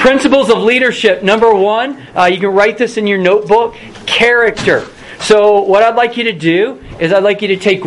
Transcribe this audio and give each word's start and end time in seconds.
Principles 0.00 0.48
of 0.48 0.62
leadership. 0.62 1.22
Number 1.22 1.54
one, 1.54 2.00
uh, 2.16 2.24
you 2.24 2.40
can 2.40 2.48
write 2.54 2.78
this 2.78 2.96
in 2.96 3.06
your 3.06 3.18
notebook 3.18 3.74
character. 4.06 4.86
So, 5.20 5.60
what 5.60 5.82
I'd 5.82 5.94
like 5.94 6.16
you 6.16 6.24
to 6.24 6.32
do 6.32 6.82
is, 6.98 7.12
I'd 7.12 7.22
like 7.22 7.42
you 7.42 7.48
to 7.48 7.58
take 7.58 7.82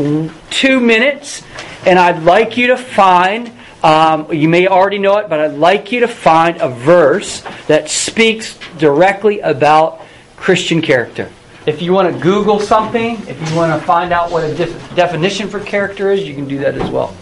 two 0.51 0.79
minutes 0.79 1.41
and 1.87 1.97
I'd 1.97 2.21
like 2.21 2.55
you 2.55 2.67
to 2.67 2.77
find, 2.77 3.51
um, 3.81 4.31
you 4.31 4.47
may 4.47 4.67
already 4.67 4.99
know 4.99 5.17
it, 5.17 5.27
but 5.27 5.39
I'd 5.39 5.55
like 5.55 5.91
you 5.91 6.01
to 6.01 6.07
find 6.07 6.61
a 6.61 6.69
verse 6.69 7.41
that 7.65 7.89
speaks 7.89 8.59
directly 8.77 9.39
about 9.39 9.99
Christian 10.35 10.83
character. 10.83 11.31
If 11.65 11.81
you 11.81 11.93
want 11.93 12.13
to 12.13 12.21
Google 12.21 12.59
something, 12.59 13.15
if 13.27 13.49
you 13.49 13.55
want 13.55 13.73
to 13.73 13.83
find 13.87 14.13
out 14.13 14.29
what 14.29 14.43
a 14.43 14.53
def- 14.53 14.95
definition 14.95 15.49
for 15.49 15.59
character 15.59 16.11
is, 16.11 16.27
you 16.27 16.35
can 16.35 16.47
do 16.47 16.59
that 16.59 16.75
as 16.75 16.91
well. 16.91 17.15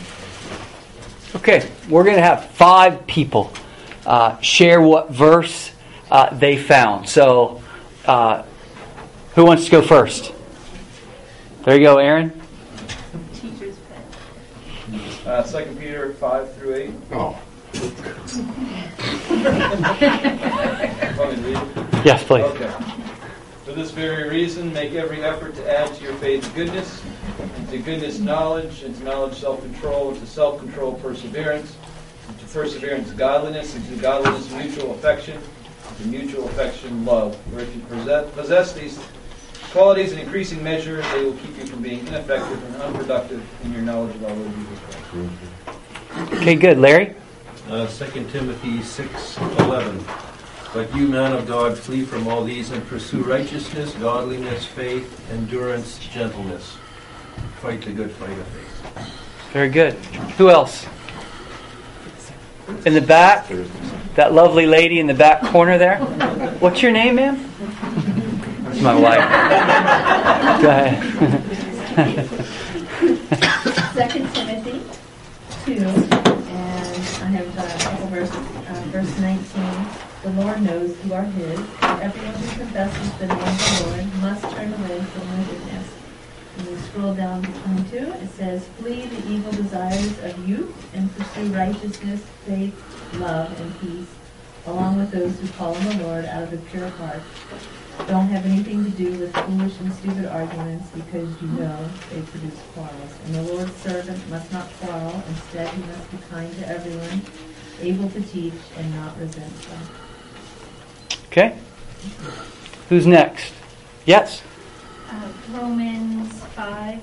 Okay, 1.33 1.71
we're 1.87 2.03
going 2.03 2.17
to 2.17 2.21
have 2.21 2.49
five 2.49 3.07
people 3.07 3.53
uh, 4.05 4.39
share 4.41 4.81
what 4.81 5.11
verse 5.11 5.71
uh, 6.09 6.35
they 6.35 6.57
found. 6.57 7.07
So, 7.07 7.61
uh, 8.05 8.43
who 9.35 9.45
wants 9.45 9.65
to 9.65 9.71
go 9.71 9.81
first? 9.81 10.33
There 11.63 11.75
you 11.75 11.83
go, 11.83 11.97
Aaron. 11.99 12.31
Teacher's 13.33 13.77
pet. 13.77 15.27
Uh, 15.27 15.43
Second 15.43 15.79
Peter 15.79 16.13
five 16.13 16.53
through 16.55 16.75
eight. 16.75 16.93
Oh. 17.11 17.39
yes, 22.03 22.23
please. 22.23 22.43
Okay. 22.43 22.69
For 23.63 23.71
this 23.73 23.91
very 23.91 24.27
reason, 24.27 24.73
make 24.73 24.93
every 24.93 25.23
effort 25.23 25.55
to 25.55 25.71
add 25.71 25.93
to 25.93 26.03
your 26.03 26.13
faith 26.15 26.51
goodness, 26.53 27.01
and 27.55 27.69
to 27.69 27.77
goodness 27.77 28.19
knowledge, 28.19 28.83
and 28.83 28.93
to 28.97 29.03
knowledge 29.05 29.35
self-control, 29.35 30.09
and 30.09 30.19
to 30.19 30.27
self-control 30.27 30.95
perseverance, 30.95 31.73
and 31.75 31.80
to 31.80 31.80
perseverance 32.53 33.11
godliness, 33.11 33.75
and 33.75 33.85
to 33.87 33.95
godliness 33.97 34.51
mutual 34.51 34.93
affection, 34.95 35.37
and 35.87 35.97
to 35.97 36.07
mutual 36.07 36.45
affection 36.49 37.05
love. 37.05 37.35
For 37.51 37.59
if 37.59 37.75
you 37.75 37.81
possess, 37.83 38.31
possess 38.31 38.73
these 38.73 38.99
qualities 39.71 40.11
in 40.11 40.19
increasing 40.19 40.63
measure, 40.63 41.01
they 41.13 41.23
will 41.23 41.33
keep 41.33 41.57
you 41.57 41.65
from 41.65 41.81
being 41.81 42.05
ineffective 42.07 42.63
and 42.65 42.75
unproductive 42.81 43.43
in 43.63 43.73
your 43.73 43.81
knowledge 43.81 44.15
of 44.15 44.25
our 44.25 44.33
Lord 44.33 44.53
Jesus 44.55 44.79
Christ. 44.79 46.33
Okay, 46.33 46.55
good. 46.55 46.77
Larry? 46.77 47.15
Uh, 47.69 47.87
2 47.87 48.29
Timothy 48.31 48.81
6 48.81 49.37
11. 49.37 50.03
But 50.73 50.93
you, 50.95 51.07
man 51.07 51.33
of 51.33 51.47
God, 51.47 51.77
flee 51.77 52.03
from 52.03 52.27
all 52.27 52.43
these 52.43 52.71
and 52.71 52.85
pursue 52.87 53.23
righteousness, 53.23 53.93
godliness, 53.95 54.65
faith, 54.65 55.29
endurance, 55.31 55.99
gentleness. 55.99 56.77
Fight 57.59 57.81
the 57.81 57.91
good 57.91 58.11
fight 58.11 58.37
of 58.37 58.47
faith. 58.47 59.51
Very 59.51 59.69
good. 59.69 59.93
Who 60.37 60.49
else? 60.49 60.85
In 62.85 62.93
the 62.93 63.01
back? 63.01 63.47
That 64.15 64.33
lovely 64.33 64.65
lady 64.65 64.99
in 64.99 65.07
the 65.07 65.13
back 65.13 65.41
corner 65.41 65.77
there? 65.77 65.99
What's 66.59 66.81
your 66.81 66.91
name, 66.91 67.15
ma'am? 67.15 67.37
That's 68.63 68.81
my 68.81 68.95
wife. 68.95 70.61
Go 70.61 70.69
ahead. 70.69 70.97
Second 73.93 74.33
Timothy 74.33 74.81
2, 75.65 75.73
and 75.73 75.85
I 77.21 77.27
have 77.27 77.57
uh, 77.57 77.61
a 77.61 77.79
couple 77.79 78.07
verses. 78.07 78.35
Uh, 78.35 78.83
verse 78.91 79.19
19. 79.19 79.87
The 80.23 80.29
Lord 80.41 80.61
knows 80.61 80.95
who 81.01 81.13
are 81.13 81.23
his. 81.23 81.59
Everyone 81.81 82.33
who 82.35 82.59
confesses 82.59 83.11
the 83.19 83.27
name 83.27 83.39
of 83.39 83.45
the 83.45 83.85
Lord 83.87 84.05
must 84.21 84.43
turn 84.55 84.73
away 84.73 84.99
from 85.01 85.37
wickedness. 85.37 85.70
You 86.71 86.77
scroll 86.77 87.13
down 87.13 87.41
to 87.41 87.51
22, 87.63 87.97
it 87.97 88.29
says, 88.29 88.65
Flee 88.79 89.05
the 89.05 89.29
evil 89.29 89.51
desires 89.51 90.17
of 90.23 90.47
youth 90.47 90.73
and 90.95 91.13
pursue 91.17 91.47
righteousness, 91.53 92.23
faith, 92.45 92.73
love, 93.19 93.59
and 93.59 93.81
peace, 93.81 94.07
along 94.67 94.95
with 94.95 95.11
those 95.11 95.37
who 95.37 95.49
call 95.49 95.75
on 95.75 95.83
the 95.83 96.03
Lord 96.05 96.23
out 96.23 96.43
of 96.43 96.53
a 96.53 96.57
pure 96.69 96.87
heart. 96.87 97.21
Don't 98.07 98.27
have 98.27 98.45
anything 98.45 98.85
to 98.85 98.89
do 98.91 99.19
with 99.19 99.35
foolish 99.35 99.77
and 99.81 99.93
stupid 99.95 100.25
arguments 100.27 100.89
because 100.91 101.41
you 101.41 101.49
know 101.49 101.89
they 102.09 102.21
produce 102.21 102.57
quarrels. 102.73 103.19
And 103.25 103.35
the 103.35 103.41
Lord's 103.41 103.75
servant 103.75 104.29
must 104.29 104.49
not 104.53 104.71
quarrel. 104.79 105.21
Instead, 105.27 105.67
he 105.67 105.81
must 105.81 106.09
be 106.09 106.17
kind 106.29 106.55
to 106.59 106.69
everyone, 106.69 107.21
able 107.81 108.09
to 108.11 108.21
teach, 108.21 108.53
and 108.77 108.95
not 108.95 109.19
resentful. 109.19 109.77
Okay. 111.27 111.57
Who's 112.87 113.05
next? 113.05 113.53
Yes? 114.05 114.41
Uh, 115.13 115.27
Romans 115.51 116.31
5, 116.55 116.99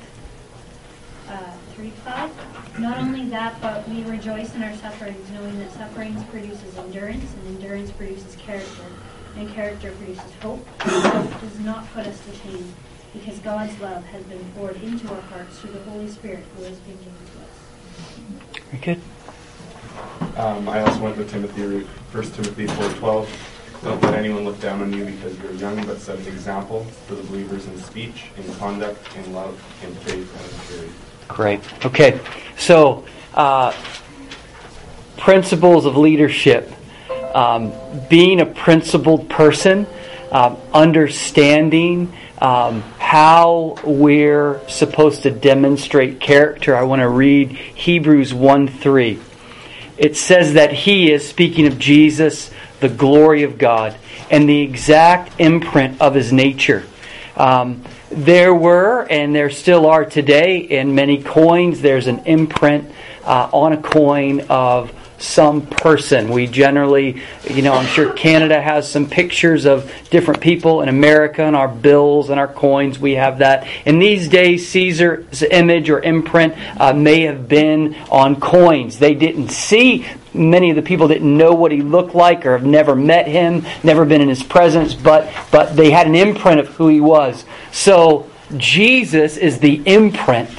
uh, 1.28 1.52
3 1.74 1.90
5. 1.90 2.78
Not 2.80 2.96
only 2.96 3.28
that, 3.28 3.60
but 3.60 3.86
we 3.86 4.02
rejoice 4.04 4.54
in 4.54 4.62
our 4.62 4.74
sufferings, 4.76 5.30
knowing 5.32 5.58
that 5.58 5.70
sufferings 5.72 6.24
produces 6.30 6.74
endurance, 6.78 7.34
and 7.34 7.48
endurance 7.48 7.90
produces 7.90 8.34
character, 8.36 8.86
and 9.36 9.46
character 9.50 9.92
produces 9.92 10.32
hope. 10.40 10.66
Hope 10.80 11.40
does 11.42 11.60
not 11.60 11.86
put 11.92 12.06
us 12.06 12.18
to 12.24 12.34
shame, 12.36 12.72
because 13.12 13.40
God's 13.40 13.78
love 13.78 14.02
has 14.06 14.22
been 14.24 14.42
poured 14.56 14.82
into 14.82 15.06
our 15.12 15.20
hearts 15.20 15.58
through 15.58 15.72
the 15.72 15.82
Holy 15.90 16.08
Spirit 16.08 16.44
who 16.56 16.62
has 16.62 16.78
been 16.78 16.96
given 16.96 17.12
to 17.12 17.40
us. 17.42 18.62
Very 18.70 18.82
good. 18.94 20.38
Um, 20.38 20.66
I 20.66 20.80
also 20.80 21.02
went 21.02 21.18
with 21.18 21.30
Timothy, 21.30 21.84
1 21.84 22.22
Timothy 22.22 22.68
4.12. 22.68 23.57
Don't 23.82 24.02
let 24.02 24.14
anyone 24.14 24.44
look 24.44 24.60
down 24.60 24.82
on 24.82 24.92
you 24.92 25.04
because 25.04 25.38
you're 25.38 25.52
young, 25.52 25.84
but 25.86 26.00
set 26.00 26.18
an 26.18 26.26
example 26.26 26.84
for 27.06 27.14
the 27.14 27.22
believers 27.24 27.66
in 27.66 27.78
speech, 27.78 28.26
in 28.36 28.54
conduct, 28.54 28.98
in 29.16 29.32
love, 29.32 29.54
in 29.84 29.94
faith, 29.96 30.34
and 30.34 30.52
in 30.52 30.66
purity. 30.66 30.92
Great. 31.28 31.86
Okay. 31.86 32.20
So, 32.56 33.04
uh, 33.34 33.72
principles 35.16 35.86
of 35.86 35.96
leadership. 35.96 36.72
Um, 37.34 37.72
being 38.08 38.40
a 38.40 38.46
principled 38.46 39.28
person, 39.28 39.86
um, 40.32 40.56
understanding 40.72 42.12
um, 42.40 42.82
how 42.98 43.76
we're 43.84 44.60
supposed 44.68 45.22
to 45.22 45.30
demonstrate 45.30 46.20
character. 46.20 46.74
I 46.74 46.82
want 46.82 47.00
to 47.02 47.08
read 47.08 47.50
Hebrews 47.50 48.32
1 48.32 48.68
3. 48.68 49.20
It 49.98 50.16
says 50.16 50.54
that 50.54 50.72
He 50.72 51.12
is, 51.12 51.28
speaking 51.28 51.66
of 51.66 51.78
Jesus, 51.78 52.50
the 52.80 52.88
glory 52.88 53.42
of 53.42 53.58
God 53.58 53.96
and 54.30 54.48
the 54.48 54.60
exact 54.60 55.40
imprint 55.40 56.00
of 56.00 56.14
His 56.14 56.32
nature. 56.32 56.84
Um, 57.36 57.84
there 58.10 58.54
were, 58.54 59.06
and 59.10 59.34
there 59.34 59.50
still 59.50 59.86
are 59.86 60.04
today, 60.04 60.58
in 60.58 60.94
many 60.94 61.22
coins, 61.22 61.80
there's 61.80 62.06
an 62.06 62.20
imprint 62.26 62.90
uh, 63.24 63.50
on 63.52 63.72
a 63.72 63.76
coin 63.76 64.40
of 64.48 64.92
some 65.18 65.66
person. 65.66 66.28
We 66.28 66.46
generally, 66.46 67.22
you 67.48 67.62
know, 67.62 67.74
I'm 67.74 67.86
sure 67.86 68.12
Canada 68.12 68.60
has 68.60 68.90
some 68.90 69.08
pictures 69.08 69.66
of 69.66 69.92
different 70.10 70.40
people 70.40 70.80
in 70.82 70.88
America 70.88 71.42
and 71.42 71.56
our 71.56 71.68
bills 71.68 72.30
and 72.30 72.38
our 72.38 72.48
coins. 72.48 72.98
We 72.98 73.14
have 73.14 73.38
that. 73.38 73.66
In 73.84 73.98
these 73.98 74.28
days, 74.28 74.68
Caesar's 74.68 75.42
image 75.42 75.90
or 75.90 76.00
imprint 76.00 76.54
uh, 76.80 76.92
may 76.92 77.22
have 77.22 77.48
been 77.48 77.96
on 78.10 78.40
coins. 78.40 78.98
They 78.98 79.14
didn't 79.14 79.48
see. 79.48 80.06
Many 80.32 80.70
of 80.70 80.76
the 80.76 80.82
people 80.82 81.08
didn't 81.08 81.36
know 81.36 81.52
what 81.54 81.72
he 81.72 81.82
looked 81.82 82.14
like 82.14 82.46
or 82.46 82.52
have 82.52 82.66
never 82.66 82.94
met 82.94 83.26
him, 83.26 83.66
never 83.82 84.04
been 84.04 84.20
in 84.20 84.28
his 84.28 84.42
presence, 84.42 84.94
but 84.94 85.32
but 85.50 85.74
they 85.74 85.90
had 85.90 86.06
an 86.06 86.14
imprint 86.14 86.60
of 86.60 86.68
who 86.68 86.88
he 86.88 87.00
was. 87.00 87.44
So 87.72 88.30
Jesus 88.56 89.36
is 89.36 89.58
the 89.58 89.82
imprint 89.84 90.50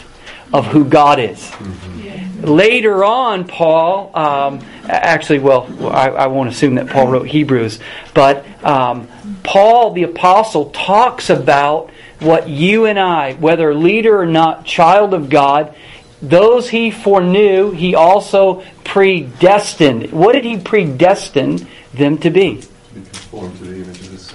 of 0.51 0.65
who 0.67 0.83
God 0.83 1.19
is. 1.19 1.39
Mm-hmm. 1.39 1.98
Later 2.41 3.03
on, 3.03 3.47
Paul, 3.47 4.11
um, 4.15 4.65
actually, 4.87 5.39
well, 5.39 5.67
I, 5.87 6.09
I, 6.09 6.27
won't 6.27 6.49
assume 6.49 6.75
that 6.75 6.87
Paul 6.87 7.07
wrote 7.07 7.27
Hebrews, 7.27 7.79
but 8.13 8.45
um, 8.63 9.07
Paul 9.43 9.91
the 9.91 10.03
Apostle 10.03 10.69
talks 10.69 11.29
about 11.29 11.89
what 12.19 12.49
you 12.49 12.85
and 12.85 12.99
I, 12.99 13.33
whether 13.33 13.73
leader 13.73 14.19
or 14.19 14.25
not, 14.25 14.65
child 14.65 15.13
of 15.13 15.29
God, 15.29 15.75
those 16.21 16.69
he 16.69 16.91
foreknew, 16.91 17.71
he 17.71 17.95
also 17.95 18.63
predestined. 18.83 20.11
What 20.11 20.33
did 20.33 20.43
he 20.43 20.57
predestine 20.57 21.67
them 21.93 22.17
to 22.19 22.29
be? 22.29 22.61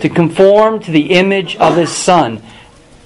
To 0.01 0.09
conform 0.09 0.81
to 0.81 0.91
the 0.91 1.11
image 1.13 1.57
of 1.57 1.77
his 1.77 1.91
son. 1.91 2.43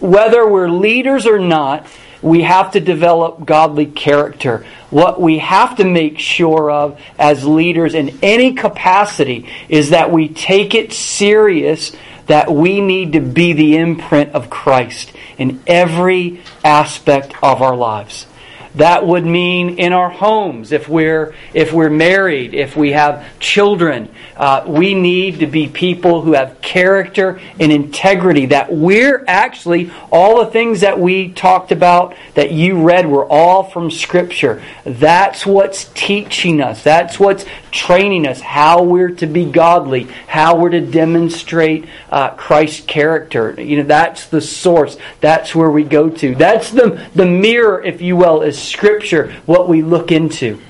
Whether 0.01 0.47
we're 0.47 0.71
leaders 0.71 1.27
or 1.27 1.39
not, 1.39 1.87
we 2.23 2.43
have 2.43 2.73
to 2.73 2.81
develop 2.81 3.45
godly 3.45 3.87
character. 3.87 4.65
What 4.91 5.21
we 5.21 5.39
have 5.39 5.77
to 5.77 5.85
make 5.85 6.19
sure 6.19 6.71
of 6.71 6.99
as 7.19 7.45
leaders 7.45 7.95
in 7.95 8.19
any 8.23 8.55
capacity 8.55 9.47
is 9.69 9.91
that 9.91 10.11
we 10.11 10.29
take 10.29 10.75
it 10.75 10.93
serious 10.93 11.93
that 12.27 12.53
we 12.53 12.81
need 12.81 13.13
to 13.13 13.21
be 13.21 13.53
the 13.53 13.77
imprint 13.77 14.33
of 14.33 14.51
Christ 14.51 15.13
in 15.37 15.63
every 15.67 16.43
aspect 16.65 17.35
of 17.43 17.61
our 17.63 17.77
lives. 17.77 18.27
That 18.75 19.07
would 19.07 19.25
mean 19.25 19.79
in 19.79 19.93
our 19.93 20.11
homes, 20.11 20.73
if 20.73 20.89
we're 20.89 21.35
if 21.55 21.73
we're 21.73 21.91
married, 21.91 22.55
if 22.55 22.77
we 22.77 22.93
have 22.93 23.25
children, 23.41 24.09
uh, 24.37 24.65
we 24.67 24.95
need 24.95 25.41
to 25.41 25.47
be 25.47 25.69
people 25.69 26.23
who 26.23 26.35
have 26.35 26.61
character 26.61 27.41
and 27.59 27.73
integrity. 27.73 28.47
That 28.47 28.73
we're 28.73 29.25
actually 29.27 29.91
all 30.11 30.45
the 30.45 30.51
things 30.51 30.81
that 30.83 31.01
we 31.01 31.31
talked 31.33 31.73
about 31.73 32.15
that 32.35 32.53
you 32.53 32.83
read 32.83 33.07
were 33.07 33.27
all 33.27 33.65
from 33.65 33.91
Scripture. 33.91 34.63
That's 34.85 35.47
what's 35.47 35.91
teaching 35.95 36.61
us. 36.61 36.83
That's 36.83 37.19
what's 37.19 37.45
training 37.71 38.27
us 38.27 38.41
how 38.41 38.83
we're 38.83 39.11
to 39.11 39.27
be 39.27 39.45
godly, 39.45 40.05
how 40.27 40.57
we're 40.57 40.71
to 40.71 40.81
demonstrate 40.81 41.87
uh, 42.11 42.31
Christ's 42.31 42.85
character. 42.87 43.55
You 43.61 43.79
know, 43.79 43.83
that's 43.85 44.27
the 44.27 44.41
source. 44.41 44.97
That's 45.21 45.55
where 45.55 45.71
we 45.71 45.85
go 45.85 46.11
to. 46.11 46.35
That's 46.35 46.71
the 46.71 47.07
the 47.15 47.27
mirror, 47.27 47.83
if 47.83 48.01
you 48.01 48.17
will, 48.17 48.43
is 48.43 48.58
Scripture. 48.59 49.33
What 49.47 49.69
we 49.69 49.83
look 49.83 50.13
into. 50.13 50.61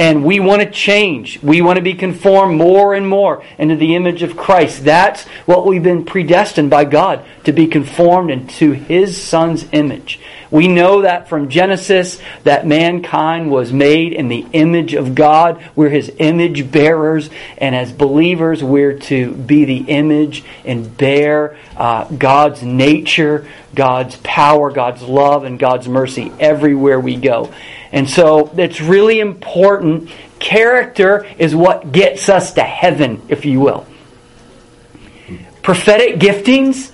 And 0.00 0.24
we 0.24 0.40
want 0.40 0.62
to 0.62 0.70
change. 0.70 1.42
We 1.42 1.60
want 1.60 1.76
to 1.76 1.82
be 1.82 1.92
conformed 1.92 2.56
more 2.56 2.94
and 2.94 3.06
more 3.06 3.44
into 3.58 3.76
the 3.76 3.96
image 3.96 4.22
of 4.22 4.34
Christ. 4.34 4.82
That's 4.82 5.24
what 5.44 5.66
we've 5.66 5.82
been 5.82 6.06
predestined 6.06 6.70
by 6.70 6.86
God 6.86 7.22
to 7.44 7.52
be 7.52 7.66
conformed 7.66 8.30
into 8.30 8.72
His 8.72 9.22
Son's 9.22 9.66
image. 9.72 10.18
We 10.50 10.68
know 10.68 11.02
that 11.02 11.28
from 11.28 11.50
Genesis 11.50 12.18
that 12.44 12.66
mankind 12.66 13.50
was 13.50 13.74
made 13.74 14.14
in 14.14 14.28
the 14.28 14.46
image 14.54 14.94
of 14.94 15.14
God. 15.14 15.62
We're 15.76 15.90
His 15.90 16.10
image 16.16 16.72
bearers. 16.72 17.28
And 17.58 17.74
as 17.74 17.92
believers, 17.92 18.64
we're 18.64 18.98
to 19.00 19.34
be 19.34 19.66
the 19.66 19.84
image 19.86 20.44
and 20.64 20.96
bear 20.96 21.58
uh, 21.76 22.04
God's 22.04 22.62
nature, 22.62 23.46
God's 23.74 24.16
power, 24.16 24.70
God's 24.70 25.02
love, 25.02 25.44
and 25.44 25.58
God's 25.58 25.88
mercy 25.88 26.32
everywhere 26.40 26.98
we 26.98 27.16
go. 27.16 27.52
And 27.92 28.08
so 28.08 28.50
it's 28.56 28.80
really 28.80 29.20
important. 29.20 30.10
Character 30.38 31.26
is 31.38 31.54
what 31.54 31.92
gets 31.92 32.28
us 32.28 32.54
to 32.54 32.62
heaven, 32.62 33.22
if 33.28 33.44
you 33.44 33.60
will. 33.60 33.86
Prophetic 35.62 36.16
giftings, 36.16 36.92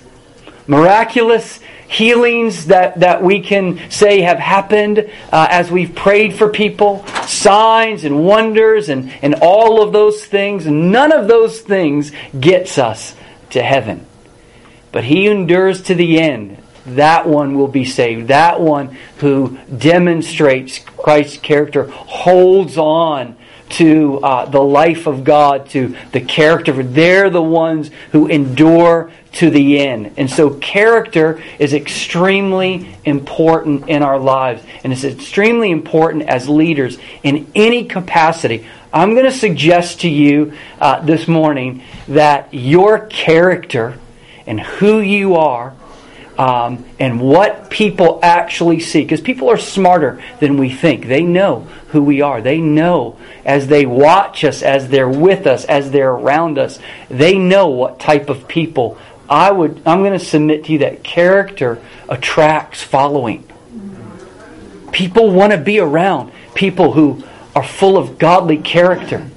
miraculous 0.65 1.59
healings 1.87 2.65
that, 2.65 2.99
that 2.99 3.23
we 3.23 3.39
can 3.39 3.89
say 3.89 4.21
have 4.21 4.39
happened 4.39 5.09
uh, 5.31 5.47
as 5.49 5.71
we've 5.71 5.95
prayed 5.95 6.35
for 6.35 6.49
people, 6.49 7.05
signs 7.25 8.03
and 8.03 8.25
wonders 8.25 8.89
and, 8.89 9.13
and 9.21 9.35
all 9.35 9.81
of 9.81 9.93
those 9.93 10.25
things. 10.25 10.65
None 10.65 11.13
of 11.13 11.27
those 11.27 11.61
things 11.61 12.11
gets 12.37 12.77
us 12.77 13.15
to 13.51 13.63
heaven. 13.63 14.05
But 14.91 15.05
he 15.05 15.27
endures 15.27 15.83
to 15.83 15.95
the 15.95 16.19
end 16.19 16.61
that 16.95 17.27
one 17.27 17.57
will 17.57 17.67
be 17.67 17.85
saved. 17.85 18.29
That 18.29 18.59
one 18.59 18.97
who 19.17 19.57
demonstrates 19.75 20.79
Christ's 20.79 21.37
character 21.37 21.87
holds 21.89 22.77
on 22.77 23.35
to 23.69 24.19
uh, 24.19 24.45
the 24.45 24.61
life 24.61 25.07
of 25.07 25.23
God, 25.23 25.69
to 25.71 25.95
the 26.11 26.21
character. 26.21 26.71
They're 26.83 27.29
the 27.29 27.43
ones 27.43 27.91
who 28.11 28.27
endure 28.27 29.11
to 29.33 29.49
the 29.49 29.79
end. 29.79 30.13
And 30.17 30.29
so, 30.29 30.51
character 30.51 31.43
is 31.59 31.73
extremely 31.73 32.95
important 33.03 33.89
in 33.89 34.03
our 34.03 34.19
lives, 34.19 34.63
and 34.83 34.93
it's 34.93 35.03
extremely 35.03 35.71
important 35.71 36.23
as 36.23 36.47
leaders 36.47 36.97
in 37.23 37.51
any 37.55 37.85
capacity. 37.85 38.65
I'm 38.93 39.13
going 39.13 39.25
to 39.25 39.31
suggest 39.31 40.01
to 40.01 40.09
you 40.09 40.53
uh, 40.79 41.01
this 41.01 41.27
morning 41.27 41.83
that 42.07 42.53
your 42.53 43.05
character 43.07 43.99
and 44.45 44.61
who 44.61 45.01
you 45.01 45.35
are 45.35 45.75
um, 46.37 46.85
and 46.99 47.19
what 47.19 47.69
people 47.69 48.19
actually 48.21 48.79
see. 48.79 49.01
Because 49.01 49.21
people 49.21 49.49
are 49.49 49.57
smarter 49.57 50.21
than 50.39 50.57
we 50.57 50.69
think. 50.69 51.07
They 51.07 51.23
know 51.23 51.61
who 51.89 52.03
we 52.03 52.21
are. 52.21 52.41
They 52.41 52.59
know 52.59 53.17
as 53.43 53.67
they 53.67 53.85
watch 53.85 54.43
us, 54.43 54.61
as 54.61 54.89
they're 54.89 55.09
with 55.09 55.47
us, 55.47 55.65
as 55.65 55.91
they're 55.91 56.11
around 56.11 56.57
us, 56.57 56.79
they 57.09 57.37
know 57.37 57.67
what 57.67 57.99
type 57.99 58.29
of 58.29 58.47
people. 58.47 58.97
I 59.29 59.51
would. 59.51 59.81
I'm 59.85 59.99
going 60.01 60.17
to 60.17 60.23
submit 60.23 60.65
to 60.65 60.73
you 60.73 60.79
that 60.79 61.03
character 61.03 61.81
attracts 62.07 62.83
following. 62.83 63.43
People 64.91 65.31
want 65.31 65.51
to 65.51 65.57
be 65.57 65.79
around 65.79 66.31
people 66.55 66.93
who 66.93 67.23
are 67.55 67.63
full 67.63 67.97
of 67.97 68.17
godly 68.17 68.57
character. 68.57 69.27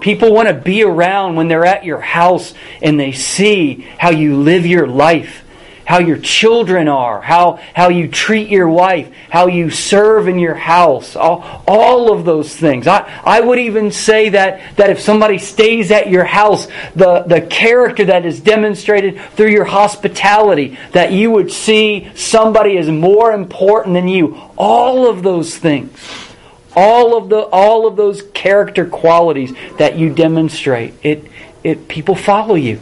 People 0.00 0.32
want 0.32 0.48
to 0.48 0.54
be 0.54 0.82
around 0.82 1.36
when 1.36 1.48
they're 1.48 1.64
at 1.64 1.84
your 1.84 2.00
house 2.00 2.52
and 2.82 3.00
they 3.00 3.12
see 3.12 3.86
how 3.98 4.10
you 4.10 4.36
live 4.36 4.66
your 4.66 4.86
life 4.86 5.42
how 5.86 6.00
your 6.00 6.18
children 6.18 6.88
are, 6.88 7.22
how, 7.22 7.60
how 7.72 7.88
you 7.88 8.08
treat 8.08 8.48
your 8.48 8.68
wife, 8.68 9.08
how 9.30 9.46
you 9.46 9.70
serve 9.70 10.26
in 10.26 10.38
your 10.38 10.56
house, 10.56 11.14
all, 11.14 11.62
all 11.66 12.12
of 12.12 12.24
those 12.24 12.54
things. 12.54 12.88
I, 12.88 13.08
I 13.24 13.40
would 13.40 13.60
even 13.60 13.92
say 13.92 14.30
that, 14.30 14.76
that 14.76 14.90
if 14.90 15.00
somebody 15.00 15.38
stays 15.38 15.92
at 15.92 16.10
your 16.10 16.24
house, 16.24 16.66
the, 16.96 17.20
the 17.20 17.40
character 17.40 18.04
that 18.06 18.26
is 18.26 18.40
demonstrated 18.40 19.20
through 19.36 19.50
your 19.50 19.64
hospitality, 19.64 20.76
that 20.90 21.12
you 21.12 21.30
would 21.30 21.52
see 21.52 22.10
somebody 22.16 22.76
as 22.78 22.88
more 22.88 23.32
important 23.32 23.94
than 23.94 24.08
you. 24.08 24.36
All 24.58 25.08
of 25.08 25.22
those 25.22 25.56
things. 25.56 25.96
All 26.74 27.16
of 27.16 27.30
the 27.30 27.38
all 27.38 27.86
of 27.86 27.96
those 27.96 28.20
character 28.34 28.84
qualities 28.84 29.50
that 29.78 29.96
you 29.96 30.12
demonstrate, 30.12 30.92
it 31.02 31.24
it 31.64 31.88
people 31.88 32.14
follow 32.14 32.54
you. 32.54 32.80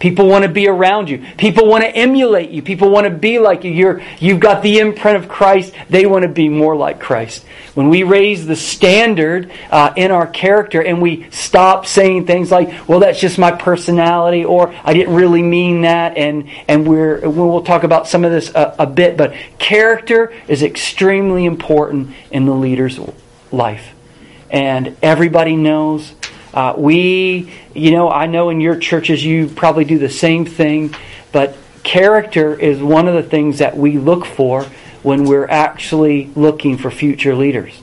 People 0.00 0.28
want 0.28 0.44
to 0.44 0.50
be 0.50 0.66
around 0.66 1.10
you. 1.10 1.24
People 1.36 1.66
want 1.66 1.84
to 1.84 1.94
emulate 1.94 2.50
you. 2.50 2.62
People 2.62 2.88
want 2.88 3.04
to 3.04 3.10
be 3.10 3.38
like 3.38 3.64
you. 3.64 3.70
You're, 3.70 4.02
you've 4.18 4.40
got 4.40 4.62
the 4.62 4.78
imprint 4.78 5.18
of 5.18 5.28
Christ. 5.28 5.74
They 5.90 6.06
want 6.06 6.22
to 6.22 6.28
be 6.28 6.48
more 6.48 6.74
like 6.74 7.00
Christ. 7.00 7.44
When 7.74 7.90
we 7.90 8.02
raise 8.02 8.46
the 8.46 8.56
standard 8.56 9.52
uh, 9.70 9.92
in 9.96 10.10
our 10.10 10.26
character 10.26 10.82
and 10.82 11.02
we 11.02 11.30
stop 11.30 11.84
saying 11.84 12.24
things 12.24 12.50
like, 12.50 12.88
well, 12.88 13.00
that's 13.00 13.20
just 13.20 13.38
my 13.38 13.52
personality 13.52 14.42
or 14.42 14.74
I 14.84 14.94
didn't 14.94 15.14
really 15.14 15.42
mean 15.42 15.82
that, 15.82 16.16
and, 16.16 16.48
and 16.66 16.88
we're, 16.88 17.28
we'll 17.28 17.62
talk 17.62 17.84
about 17.84 18.08
some 18.08 18.24
of 18.24 18.32
this 18.32 18.50
a, 18.54 18.74
a 18.78 18.86
bit, 18.86 19.18
but 19.18 19.34
character 19.58 20.32
is 20.48 20.62
extremely 20.62 21.44
important 21.44 22.14
in 22.30 22.46
the 22.46 22.54
leader's 22.54 22.98
life. 23.52 23.92
And 24.48 24.96
everybody 25.02 25.56
knows 25.56 26.14
uh, 26.52 26.74
we, 26.76 27.52
you 27.74 27.90
know, 27.92 28.10
I 28.10 28.26
know 28.26 28.50
in 28.50 28.60
your 28.60 28.76
churches 28.76 29.24
you 29.24 29.48
probably 29.48 29.84
do 29.84 29.98
the 29.98 30.08
same 30.08 30.44
thing, 30.44 30.94
but 31.32 31.56
character 31.82 32.58
is 32.58 32.82
one 32.82 33.08
of 33.08 33.14
the 33.14 33.22
things 33.22 33.58
that 33.58 33.76
we 33.76 33.98
look 33.98 34.26
for 34.26 34.64
when 35.02 35.24
we're 35.24 35.48
actually 35.48 36.30
looking 36.34 36.76
for 36.76 36.90
future 36.90 37.34
leaders. 37.34 37.80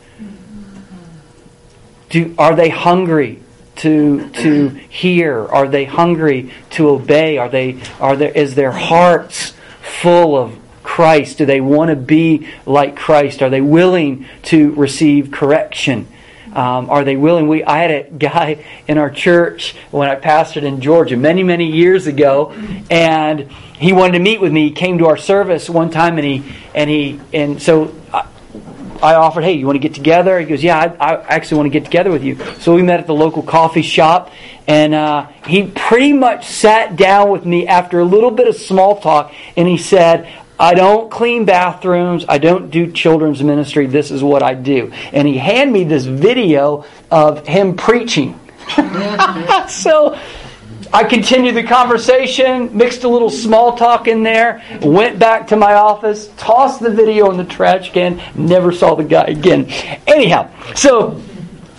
Do, 2.10 2.36
are 2.38 2.56
they 2.56 2.70
hungry 2.70 3.42
to 3.78 4.30
to 4.30 4.70
hear? 4.70 5.46
Are 5.46 5.68
they 5.68 5.86
hungry 5.86 6.52
to 6.72 6.90
obey? 6.90 7.38
Are 7.38 7.50
they 7.50 7.80
are 8.00 8.16
there 8.16 8.32
is 8.32 8.56
their 8.56 8.72
hearts 8.72 9.54
full 10.02 10.38
of 10.38 10.58
Christ? 10.84 11.38
Do 11.38 11.46
they 11.46 11.62
want 11.62 11.90
to 11.90 11.96
be 11.96 12.48
like 12.66 12.96
Christ? 12.96 13.42
Are 13.42 13.50
they 13.50 13.62
willing 13.62 14.26
to 14.44 14.72
receive 14.74 15.32
correction? 15.32 16.08
Um, 16.58 16.90
are 16.90 17.04
they 17.04 17.16
willing? 17.16 17.48
We 17.48 17.64
I 17.64 17.78
had 17.78 17.92
a 17.92 18.10
guy 18.10 18.66
in 18.88 18.98
our 18.98 19.12
church 19.12 19.76
when 19.92 20.10
I 20.10 20.16
pastored 20.16 20.64
in 20.64 20.82
Georgia 20.82 21.16
many 21.16 21.44
many 21.44 21.72
years 21.72 22.08
ago, 22.08 22.52
and 22.90 23.52
he 23.78 23.94
wanted 23.94 24.14
to 24.14 24.20
meet 24.20 24.42
with 24.42 24.52
me. 24.52 24.70
He 24.70 24.72
came 24.74 24.98
to 24.98 25.06
our 25.06 25.18
service 25.18 25.70
one 25.70 25.92
time, 25.92 26.18
and 26.18 26.26
he 26.26 26.56
and 26.74 26.90
he 26.90 27.22
and 27.32 27.62
so. 27.62 27.94
I, 28.12 28.28
I 29.00 29.14
offered, 29.14 29.44
hey, 29.44 29.54
you 29.54 29.68
want 29.68 29.76
to 29.76 29.80
get 29.80 29.94
together? 29.94 30.40
He 30.40 30.48
goes, 30.48 30.64
yeah, 30.64 30.80
I, 30.80 31.14
I, 31.14 31.22
actually 31.28 31.58
want 31.58 31.68
to 31.68 31.80
get 31.80 31.86
together 31.86 32.10
with 32.10 32.24
you. 32.24 32.36
So 32.62 32.74
we 32.74 32.82
met 32.82 33.00
at 33.00 33.06
the 33.06 33.14
local 33.14 33.44
coffee 33.44 33.84
shop, 33.84 34.32
and 34.66 34.96
uh, 34.96 35.28
he 35.46 35.68
pretty 35.68 36.14
much 36.14 36.48
sat 36.48 36.96
down 36.96 37.30
with 37.30 37.46
me 37.46 37.68
after 37.68 38.00
a 38.00 38.04
little 38.04 38.32
bit 38.32 38.48
of 38.48 38.56
small 38.56 39.00
talk, 39.00 39.36
and 39.56 39.68
he 39.68 39.78
said, 39.78 40.28
I 40.60 40.74
don't 40.74 41.12
clean 41.12 41.46
bathrooms. 41.46 42.26
I 42.28 42.38
don't 42.38 42.72
do 42.72 42.92
children's 42.92 43.44
ministry. 43.44 43.86
This 43.86 44.12
is 44.12 44.24
what 44.24 44.42
I 44.42 44.54
do. 44.54 44.92
And 45.14 45.28
he 45.28 45.38
handed 45.38 45.74
me 45.74 45.84
this 45.84 46.06
video 46.06 46.86
of 47.12 47.46
him 47.48 47.76
preaching. 47.76 48.40
so 49.68 50.20
I 50.94 51.04
continued 51.04 51.56
the 51.56 51.64
conversation, 51.64 52.76
mixed 52.76 53.04
a 53.04 53.10
little 53.10 53.30
small 53.30 53.78
talk 53.78 54.08
in 54.08 54.24
there, 54.24 54.64
went 54.82 55.20
back 55.20 55.48
to 55.48 55.56
my 55.56 55.74
office, 55.74 56.30
tossed 56.38 56.80
the 56.80 56.90
video 56.90 57.30
in 57.30 57.38
the 57.38 57.46
trash 57.46 57.92
can, 57.92 58.22
never 58.36 58.72
saw 58.72 58.96
the 58.96 59.04
guy 59.04 59.26
again. 59.26 59.66
Anyhow, 60.08 60.50
so 60.76 61.22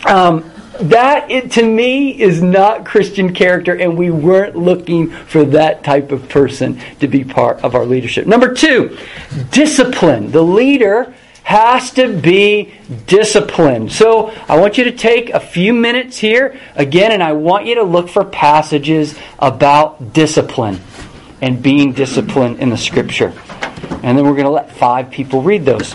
um, 0.06 0.50
that 0.80 1.30
it, 1.30 1.52
to 1.52 1.62
me 1.64 2.20
is 2.20 2.42
not 2.42 2.84
Christian 2.84 3.34
character, 3.34 3.74
and 3.74 3.96
we 3.96 4.10
weren't 4.10 4.56
looking 4.56 5.10
for 5.10 5.44
that 5.46 5.84
type 5.84 6.12
of 6.12 6.28
person 6.28 6.80
to 7.00 7.08
be 7.08 7.24
part 7.24 7.64
of 7.64 7.74
our 7.74 7.84
leadership. 7.84 8.26
Number 8.26 8.54
two, 8.54 8.96
discipline. 9.50 10.30
The 10.30 10.42
leader 10.42 11.14
has 11.42 11.92
to 11.92 12.14
be 12.14 12.74
disciplined. 13.06 13.90
So 13.90 14.30
I 14.48 14.58
want 14.58 14.76
you 14.76 14.84
to 14.84 14.92
take 14.92 15.30
a 15.30 15.40
few 15.40 15.72
minutes 15.72 16.18
here 16.18 16.60
again, 16.74 17.10
and 17.10 17.22
I 17.22 17.32
want 17.32 17.64
you 17.66 17.76
to 17.76 17.84
look 17.84 18.08
for 18.08 18.24
passages 18.24 19.18
about 19.38 20.12
discipline 20.12 20.78
and 21.40 21.62
being 21.62 21.92
disciplined 21.92 22.58
in 22.58 22.68
the 22.68 22.76
scripture. 22.76 23.32
And 24.02 24.16
then 24.16 24.24
we're 24.24 24.34
going 24.34 24.44
to 24.44 24.50
let 24.50 24.72
five 24.72 25.10
people 25.10 25.42
read 25.42 25.64
those. 25.64 25.94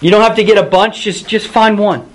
You 0.00 0.10
don't 0.10 0.22
have 0.22 0.36
to 0.36 0.44
get 0.44 0.56
a 0.56 0.62
bunch, 0.62 1.02
just, 1.02 1.28
just 1.28 1.48
find 1.48 1.78
one. 1.78 2.08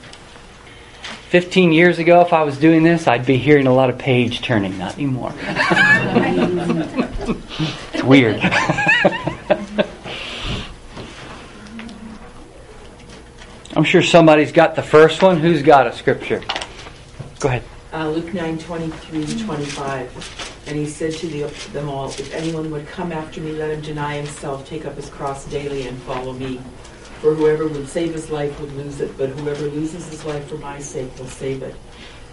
15 1.31 1.71
years 1.71 1.97
ago, 1.97 2.19
if 2.19 2.33
I 2.33 2.43
was 2.43 2.57
doing 2.57 2.83
this, 2.83 3.07
I'd 3.07 3.25
be 3.25 3.37
hearing 3.37 3.65
a 3.65 3.73
lot 3.73 3.89
of 3.89 3.97
page 3.97 4.41
turning. 4.41 4.77
Not 4.77 4.95
anymore. 4.95 5.33
it's 7.93 8.03
weird. 8.03 8.37
I'm 13.77 13.85
sure 13.85 14.03
somebody's 14.03 14.51
got 14.51 14.75
the 14.75 14.83
first 14.83 15.21
one. 15.21 15.37
Who's 15.37 15.61
got 15.63 15.87
a 15.87 15.93
scripture? 15.93 16.43
Go 17.39 17.47
ahead. 17.47 17.63
Uh, 17.93 18.09
Luke 18.09 18.33
9, 18.33 18.59
23 18.59 19.39
25. 19.45 20.63
And 20.67 20.75
he 20.77 20.85
said 20.85 21.13
to 21.13 21.27
the, 21.27 21.43
them 21.71 21.87
all, 21.87 22.09
If 22.09 22.33
anyone 22.33 22.69
would 22.71 22.87
come 22.87 23.13
after 23.13 23.39
me, 23.39 23.53
let 23.53 23.71
him 23.71 23.79
deny 23.79 24.17
himself, 24.17 24.67
take 24.67 24.85
up 24.85 24.97
his 24.97 25.09
cross 25.09 25.45
daily, 25.45 25.87
and 25.87 25.97
follow 26.01 26.33
me. 26.33 26.59
For 27.21 27.35
whoever 27.35 27.67
would 27.67 27.87
save 27.87 28.13
his 28.13 28.31
life 28.31 28.59
would 28.59 28.73
lose 28.73 28.99
it, 28.99 29.15
but 29.17 29.29
whoever 29.29 29.67
loses 29.67 30.09
his 30.09 30.25
life 30.25 30.47
for 30.49 30.57
my 30.57 30.79
sake 30.79 31.15
will 31.19 31.27
save 31.27 31.61
it. 31.61 31.75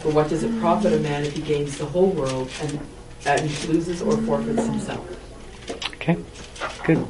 For 0.00 0.10
what 0.10 0.28
does 0.30 0.42
it 0.44 0.58
profit 0.60 0.94
a 0.94 0.98
man 0.98 1.24
if 1.24 1.34
he 1.36 1.42
gains 1.42 1.76
the 1.76 1.84
whole 1.84 2.10
world 2.10 2.50
and, 2.62 2.80
and 3.26 3.42
loses 3.68 4.00
or 4.00 4.16
forfeits 4.18 4.64
himself? 4.64 5.06
Okay, 5.94 6.16
good. 6.84 7.06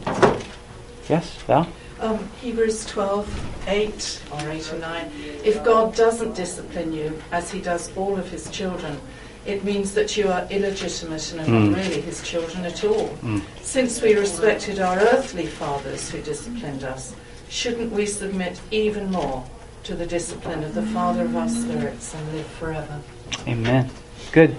Yes, 1.08 1.36
Val? 1.46 1.68
Um, 2.00 2.28
Hebrews 2.40 2.84
12, 2.86 3.64
8 3.68 4.22
or 4.32 4.50
8 4.50 4.72
or 4.72 4.78
9. 4.78 5.10
If 5.44 5.62
God 5.64 5.94
doesn't 5.94 6.34
discipline 6.34 6.92
you, 6.92 7.20
as 7.30 7.50
he 7.50 7.60
does 7.60 7.96
all 7.96 8.16
of 8.16 8.28
his 8.28 8.50
children, 8.50 9.00
it 9.46 9.64
means 9.64 9.94
that 9.94 10.16
you 10.16 10.28
are 10.28 10.46
illegitimate 10.50 11.32
and 11.32 11.40
are 11.40 11.44
Mm. 11.44 11.70
not 11.70 11.78
really 11.78 12.00
his 12.00 12.22
children 12.22 12.64
at 12.64 12.82
all. 12.84 13.08
Mm. 13.22 13.40
Since 13.62 14.02
we 14.02 14.14
respected 14.14 14.80
our 14.80 14.98
earthly 14.98 15.46
fathers 15.46 16.10
who 16.10 16.20
disciplined 16.20 16.82
us, 16.84 17.14
shouldn't 17.48 17.92
we 17.92 18.06
submit 18.06 18.60
even 18.70 19.10
more 19.10 19.44
to 19.84 19.94
the 19.94 20.06
discipline 20.06 20.62
of 20.62 20.74
the 20.74 20.82
Father 20.82 21.22
of 21.22 21.36
our 21.36 21.48
spirits 21.48 22.14
and 22.14 22.32
live 22.32 22.46
forever? 22.46 23.00
Amen. 23.46 23.90
Good. 24.32 24.54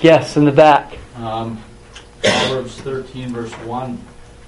Yes, 0.00 0.36
in 0.36 0.44
the 0.44 0.52
back. 0.52 0.98
Um, 1.16 1.62
Proverbs 2.22 2.80
13, 2.80 3.32
verse 3.32 3.52
1 3.52 3.98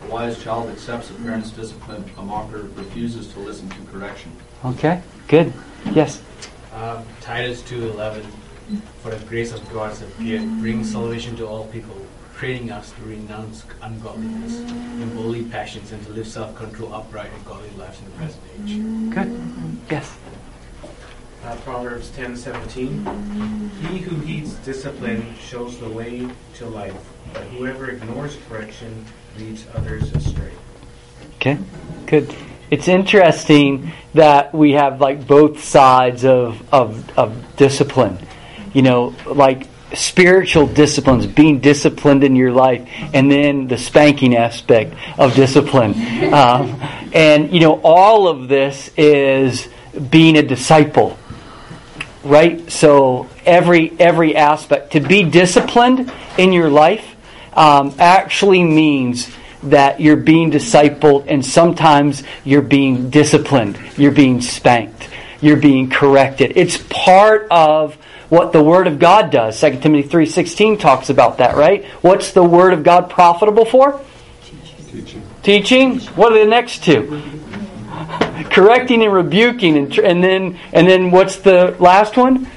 A 0.03 0.07
wise 0.09 0.43
child 0.43 0.71
accepts 0.71 1.11
a 1.11 1.15
parent's 1.15 1.51
discipline, 1.51 2.05
a 2.19 2.23
mocker 2.23 2.69
refuses 2.75 3.33
to 3.33 3.41
listen 3.41 3.69
to 3.71 3.83
correction. 3.91 4.33
Okay, 4.65 5.03
good. 5.29 5.53
Yes. 5.93 6.23
Um, 6.73 7.05
Titus 7.21 7.63
2:11 7.63 8.25
For 9.03 9.11
the 9.11 9.25
grace 9.27 9.53
of 9.53 9.73
God 9.73 9.91
has 9.91 10.03
appeared, 10.03 10.43
bringing 10.61 10.85
salvation 10.85 11.37
to 11.37 11.47
all 11.47 11.67
people, 11.67 11.95
training 12.37 12.71
us 12.71 12.93
to 12.93 13.03
renounce 13.03 13.65
ungodliness 13.83 14.59
and 14.59 15.17
worldly 15.17 15.45
passions 15.45 15.93
and 15.93 16.05
to 16.07 16.13
live 16.13 16.27
self-control, 16.27 16.93
upright, 16.93 17.31
and 17.33 17.45
godly 17.45 17.71
lives 17.71 17.99
in 18.01 18.05
the 18.07 18.11
present 18.13 18.43
age. 18.55 19.15
Good. 19.15 19.81
Yes. 19.91 20.19
Uh, 21.45 21.55
Proverbs 21.57 22.11
10:17 22.11 23.71
He 23.83 23.99
who 23.99 24.17
heeds 24.21 24.55
discipline 24.65 25.35
shows 25.39 25.79
the 25.79 25.89
way 25.89 26.27
to 26.55 26.67
life, 26.67 26.97
but 27.33 27.43
whoever 27.45 27.91
ignores 27.91 28.37
correction 28.49 29.05
leads 29.39 29.67
others 29.75 30.11
astray. 30.15 30.53
Okay, 31.37 31.59
good. 32.07 32.35
It's 32.71 32.89
interesting 32.89 33.93
that 34.15 34.55
we 34.55 34.73
have 34.73 35.01
like 35.01 35.27
both 35.27 35.63
sides 35.63 36.25
of, 36.25 36.63
of, 36.73 37.17
of 37.19 37.57
discipline. 37.57 38.19
You 38.73 38.83
know, 38.83 39.15
like 39.27 39.69
spiritual 39.95 40.67
disciplines, 40.67 41.27
being 41.27 41.61
disciplined 41.61 42.25
in 42.25 42.37
your 42.37 42.53
life, 42.53 42.89
and 43.13 43.31
then 43.31 43.69
the 43.69 43.79
spanking 43.79 44.37
aspect 44.37 44.95
of 45.19 45.35
discipline. 45.35 45.93
Um, 46.33 46.81
and, 47.13 47.53
you 47.53 47.61
know, 47.61 47.81
all 47.83 48.29
of 48.29 48.49
this 48.49 48.91
is 48.97 49.69
being 50.11 50.37
a 50.37 50.43
disciple 50.43 51.19
right? 52.25 52.71
So 52.71 53.29
every 53.45 53.93
every 54.01 54.35
aspect 54.35 54.93
to 54.93 55.01
be 55.01 55.23
disciplined 55.23 56.11
in 56.39 56.53
your 56.53 56.71
life 56.71 57.15
um, 57.53 57.95
actually 57.99 58.65
means 58.65 59.31
that 59.65 60.01
you're 60.01 60.17
being 60.17 60.51
discipled, 60.51 61.25
and 61.29 61.45
sometimes 61.45 62.23
you're 62.45 62.63
being 62.63 63.11
disciplined, 63.11 63.79
you're 63.97 64.13
being 64.13 64.41
spanked, 64.41 65.09
you're 65.41 65.57
being 65.57 65.89
corrected. 65.89 66.53
It's 66.57 66.77
part 66.91 67.47
of 67.51 67.97
what 68.29 68.53
the 68.53 68.63
Word 68.63 68.87
of 68.87 68.99
God 68.99 69.31
does. 69.31 69.61
2 69.61 69.81
Timothy 69.81 70.09
three 70.09 70.27
sixteen 70.27 70.79
talks 70.79 71.11
about 71.11 71.39
that, 71.39 71.57
right? 71.57 71.85
What's 72.03 72.33
the 72.33 72.45
Word 72.45 72.73
of 72.73 72.83
God 72.83 73.11
profitable 73.11 73.65
for? 73.65 74.01
Teaching. 74.43 75.23
Teaching. 75.43 76.01
What 76.17 76.33
are 76.33 76.39
the 76.39 76.51
next 76.51 76.85
two? 76.85 77.23
correcting 78.51 79.03
and 79.03 79.13
rebuking 79.13 79.77
and, 79.77 79.99
and 79.99 80.23
then 80.23 80.59
and 80.73 80.89
then 80.89 81.11
what's 81.11 81.37
the 81.37 81.77
last 81.79 82.17
one 82.17 82.49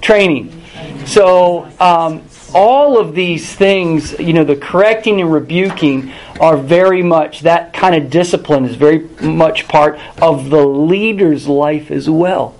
training 0.00 0.62
so 1.06 1.68
um, 1.80 2.22
all 2.54 2.98
of 2.98 3.14
these 3.14 3.52
things 3.54 4.18
you 4.18 4.32
know 4.32 4.44
the 4.44 4.56
correcting 4.56 5.20
and 5.20 5.32
rebuking 5.32 6.12
are 6.40 6.56
very 6.56 7.02
much 7.02 7.40
that 7.40 7.72
kind 7.72 7.94
of 7.94 8.10
discipline 8.10 8.64
is 8.64 8.76
very 8.76 9.00
much 9.20 9.68
part 9.68 9.98
of 10.20 10.50
the 10.50 10.64
leader's 10.64 11.46
life 11.46 11.90
as 11.90 12.08
well 12.08 12.54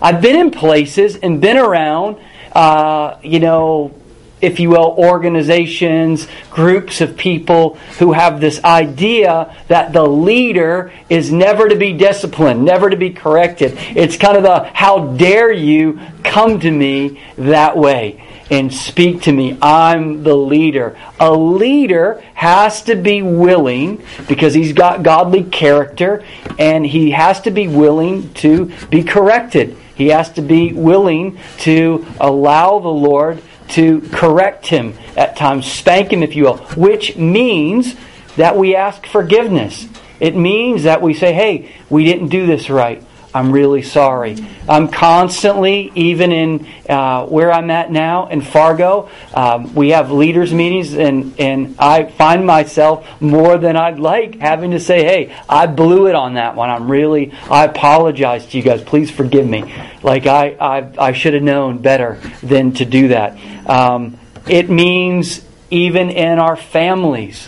i've 0.00 0.20
been 0.20 0.36
in 0.36 0.50
places 0.50 1.16
and 1.16 1.40
been 1.40 1.56
around 1.56 2.16
uh, 2.52 3.18
you 3.22 3.38
know 3.38 3.94
if 4.40 4.58
you 4.58 4.70
will, 4.70 4.94
organizations, 4.96 6.26
groups 6.50 7.00
of 7.00 7.16
people 7.16 7.74
who 7.98 8.12
have 8.12 8.40
this 8.40 8.62
idea 8.64 9.54
that 9.68 9.92
the 9.92 10.06
leader 10.06 10.92
is 11.08 11.30
never 11.30 11.68
to 11.68 11.76
be 11.76 11.92
disciplined, 11.92 12.64
never 12.64 12.88
to 12.88 12.96
be 12.96 13.10
corrected. 13.10 13.74
It's 13.94 14.16
kind 14.16 14.36
of 14.36 14.42
the 14.42 14.64
how 14.72 15.08
dare 15.16 15.52
you 15.52 16.00
come 16.24 16.60
to 16.60 16.70
me 16.70 17.20
that 17.36 17.76
way 17.76 18.24
and 18.50 18.74
speak 18.74 19.22
to 19.22 19.32
me. 19.32 19.56
I'm 19.62 20.22
the 20.24 20.36
leader. 20.36 20.98
A 21.18 21.32
leader 21.32 22.22
has 22.34 22.82
to 22.82 22.96
be 22.96 23.22
willing, 23.22 24.02
because 24.28 24.52
he's 24.54 24.72
got 24.72 25.02
godly 25.02 25.44
character, 25.44 26.24
and 26.58 26.84
he 26.84 27.12
has 27.12 27.40
to 27.42 27.50
be 27.50 27.68
willing 27.68 28.34
to 28.34 28.72
be 28.90 29.04
corrected. 29.04 29.76
He 29.94 30.08
has 30.08 30.32
to 30.32 30.42
be 30.42 30.72
willing 30.72 31.38
to 31.58 32.06
allow 32.18 32.80
the 32.80 32.88
Lord 32.88 33.42
to 33.68 34.00
correct 34.12 34.66
him 34.66 34.94
at 35.16 35.36
times, 35.36 35.70
spank 35.70 36.12
him, 36.12 36.22
if 36.22 36.34
you 36.34 36.44
will, 36.44 36.56
which 36.76 37.16
means 37.16 37.94
that 38.36 38.56
we 38.56 38.74
ask 38.74 39.06
forgiveness. 39.06 39.86
It 40.18 40.34
means 40.36 40.82
that 40.82 41.02
we 41.02 41.14
say, 41.14 41.32
hey, 41.32 41.72
we 41.88 42.04
didn't 42.04 42.28
do 42.28 42.46
this 42.46 42.68
right. 42.68 43.04
I'm 43.32 43.52
really 43.52 43.82
sorry. 43.82 44.36
I'm 44.68 44.88
constantly, 44.88 45.92
even 45.94 46.32
in 46.32 46.66
uh, 46.88 47.26
where 47.26 47.52
I'm 47.52 47.70
at 47.70 47.90
now 47.92 48.26
in 48.26 48.40
Fargo, 48.40 49.08
um, 49.32 49.74
we 49.74 49.90
have 49.90 50.10
leaders' 50.10 50.52
meetings, 50.52 50.94
and, 50.94 51.38
and 51.38 51.76
I 51.78 52.06
find 52.06 52.44
myself 52.44 53.06
more 53.20 53.56
than 53.56 53.76
I'd 53.76 54.00
like 54.00 54.40
having 54.40 54.72
to 54.72 54.80
say, 54.80 55.04
hey, 55.04 55.36
I 55.48 55.66
blew 55.66 56.08
it 56.08 56.16
on 56.16 56.34
that 56.34 56.56
one. 56.56 56.70
I'm 56.70 56.90
really, 56.90 57.32
I 57.48 57.64
apologize 57.66 58.46
to 58.46 58.56
you 58.56 58.64
guys. 58.64 58.82
Please 58.82 59.10
forgive 59.10 59.46
me. 59.46 59.72
Like, 60.02 60.26
I, 60.26 60.56
I, 60.60 60.92
I 60.98 61.12
should 61.12 61.34
have 61.34 61.42
known 61.44 61.78
better 61.78 62.18
than 62.42 62.72
to 62.74 62.84
do 62.84 63.08
that. 63.08 63.38
Um, 63.68 64.18
it 64.48 64.68
means 64.70 65.44
even 65.70 66.10
in 66.10 66.40
our 66.40 66.56
families 66.56 67.46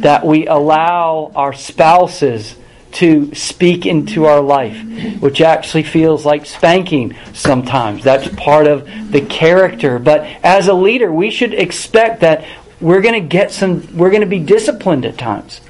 that 0.00 0.24
we 0.24 0.46
allow 0.46 1.30
our 1.34 1.52
spouses 1.52 2.56
to 2.92 3.34
speak 3.34 3.86
into 3.86 4.26
our 4.26 4.40
life, 4.40 4.76
which 5.20 5.40
actually 5.40 5.82
feels 5.82 6.24
like 6.24 6.46
spanking 6.46 7.16
sometimes. 7.32 8.04
That's 8.04 8.28
part 8.28 8.66
of 8.66 8.86
the 9.10 9.20
character. 9.22 9.98
But 9.98 10.22
as 10.42 10.68
a 10.68 10.74
leader, 10.74 11.12
we 11.12 11.30
should 11.30 11.54
expect 11.54 12.20
that 12.20 12.44
we're 12.80 13.00
going 13.00 13.20
to 13.20 13.28
get 13.28 13.52
some, 13.52 13.96
we're 13.96 14.10
going 14.10 14.22
to 14.22 14.26
be 14.26 14.40
disciplined 14.40 15.06
at 15.06 15.16
times. 15.16 15.60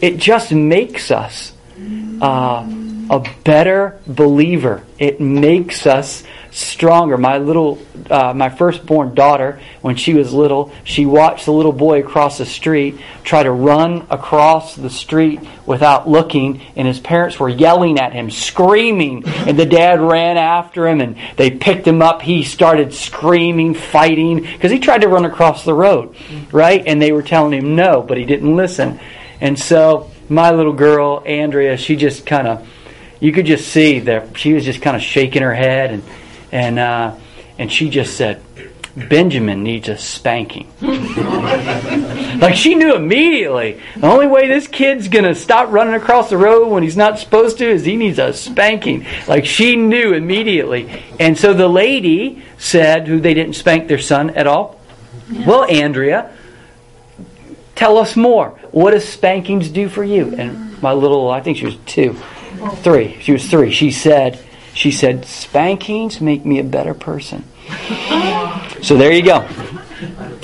It 0.00 0.18
just 0.18 0.52
makes 0.52 1.10
us 1.10 1.52
uh, 2.20 2.66
a 3.10 3.34
better 3.44 3.98
believer. 4.06 4.84
It 4.98 5.20
makes 5.20 5.86
us 5.86 6.24
stronger. 6.50 7.16
My 7.16 7.38
little, 7.38 7.78
uh, 8.10 8.32
my 8.34 8.48
firstborn 8.48 9.14
daughter, 9.14 9.60
when 9.82 9.96
she 9.96 10.14
was 10.14 10.32
little, 10.32 10.72
she 10.84 11.06
watched 11.06 11.44
the 11.44 11.52
little 11.52 11.72
boy 11.72 12.00
across 12.00 12.38
the 12.38 12.46
street 12.46 12.98
try 13.24 13.42
to 13.42 13.50
run 13.50 14.06
across 14.10 14.74
the 14.74 14.88
street 14.88 15.40
without 15.66 16.08
looking, 16.08 16.62
and 16.76 16.88
his 16.88 16.98
parents 16.98 17.38
were 17.38 17.48
yelling 17.48 17.98
at 17.98 18.12
him, 18.12 18.30
screaming, 18.30 19.22
and 19.26 19.58
the 19.58 19.66
dad 19.66 20.00
ran 20.00 20.38
after 20.38 20.88
him, 20.88 21.00
and 21.00 21.16
they 21.36 21.50
picked 21.50 21.86
him 21.86 22.00
up. 22.00 22.22
He 22.22 22.42
started 22.42 22.94
screaming, 22.94 23.74
fighting, 23.74 24.40
because 24.40 24.70
he 24.70 24.78
tried 24.78 25.02
to 25.02 25.08
run 25.08 25.26
across 25.26 25.64
the 25.64 25.74
road, 25.74 26.16
right? 26.52 26.82
And 26.86 27.02
they 27.02 27.12
were 27.12 27.22
telling 27.22 27.52
him 27.52 27.76
no, 27.76 28.00
but 28.00 28.16
he 28.16 28.24
didn't 28.24 28.56
listen. 28.56 28.98
And 29.40 29.58
so 29.58 30.10
my 30.28 30.50
little 30.50 30.72
girl, 30.72 31.22
Andrea, 31.26 31.76
she 31.76 31.96
just 31.96 32.24
kind 32.24 32.48
of, 32.48 32.68
you 33.20 33.32
could 33.32 33.46
just 33.46 33.68
see 33.68 34.00
that 34.00 34.38
she 34.38 34.52
was 34.54 34.64
just 34.64 34.80
kind 34.80 34.96
of 34.96 35.02
shaking 35.02 35.42
her 35.42 35.54
head 35.54 35.90
and 35.90 36.02
and 36.52 36.78
uh, 36.78 37.14
and 37.58 37.72
she 37.72 37.90
just 37.90 38.16
said, 38.16 38.42
Benjamin 38.96 39.62
needs 39.62 39.88
a 39.88 39.96
spanking. 39.96 40.72
like 40.80 42.54
she 42.54 42.74
knew 42.74 42.94
immediately. 42.94 43.80
The 43.96 44.06
only 44.06 44.26
way 44.26 44.48
this 44.48 44.66
kid's 44.66 45.08
to 45.08 45.34
stop 45.34 45.70
running 45.70 45.94
across 45.94 46.30
the 46.30 46.36
road 46.36 46.68
when 46.68 46.82
he's 46.82 46.96
not 46.96 47.18
supposed 47.18 47.58
to 47.58 47.68
is 47.68 47.84
he 47.84 47.96
needs 47.96 48.18
a 48.18 48.32
spanking. 48.32 49.06
Like 49.26 49.44
she 49.44 49.76
knew 49.76 50.14
immediately. 50.14 51.02
And 51.20 51.38
so 51.38 51.52
the 51.54 51.68
lady 51.68 52.42
said, 52.58 53.06
who 53.06 53.20
they 53.20 53.34
didn't 53.34 53.54
spank 53.54 53.88
their 53.88 53.98
son 53.98 54.30
at 54.30 54.46
all, 54.46 54.80
well, 55.46 55.64
Andrea, 55.64 56.34
tell 57.74 57.98
us 57.98 58.16
more. 58.16 58.50
What 58.70 58.92
does 58.92 59.06
spankings 59.06 59.68
do 59.68 59.88
for 59.88 60.02
you? 60.02 60.34
And 60.34 60.80
my 60.82 60.92
little, 60.92 61.30
I 61.30 61.40
think 61.40 61.58
she 61.58 61.66
was 61.66 61.76
two, 61.86 62.14
three. 62.76 63.18
She 63.20 63.32
was 63.32 63.46
three. 63.48 63.70
She 63.70 63.90
said, 63.90 64.42
she 64.78 64.92
said, 64.92 65.24
spankings 65.24 66.20
make 66.20 66.44
me 66.44 66.60
a 66.60 66.62
better 66.62 66.94
person. 66.94 67.42
So 68.80 68.96
there 68.96 69.10
you 69.10 69.24
go. 69.24 69.44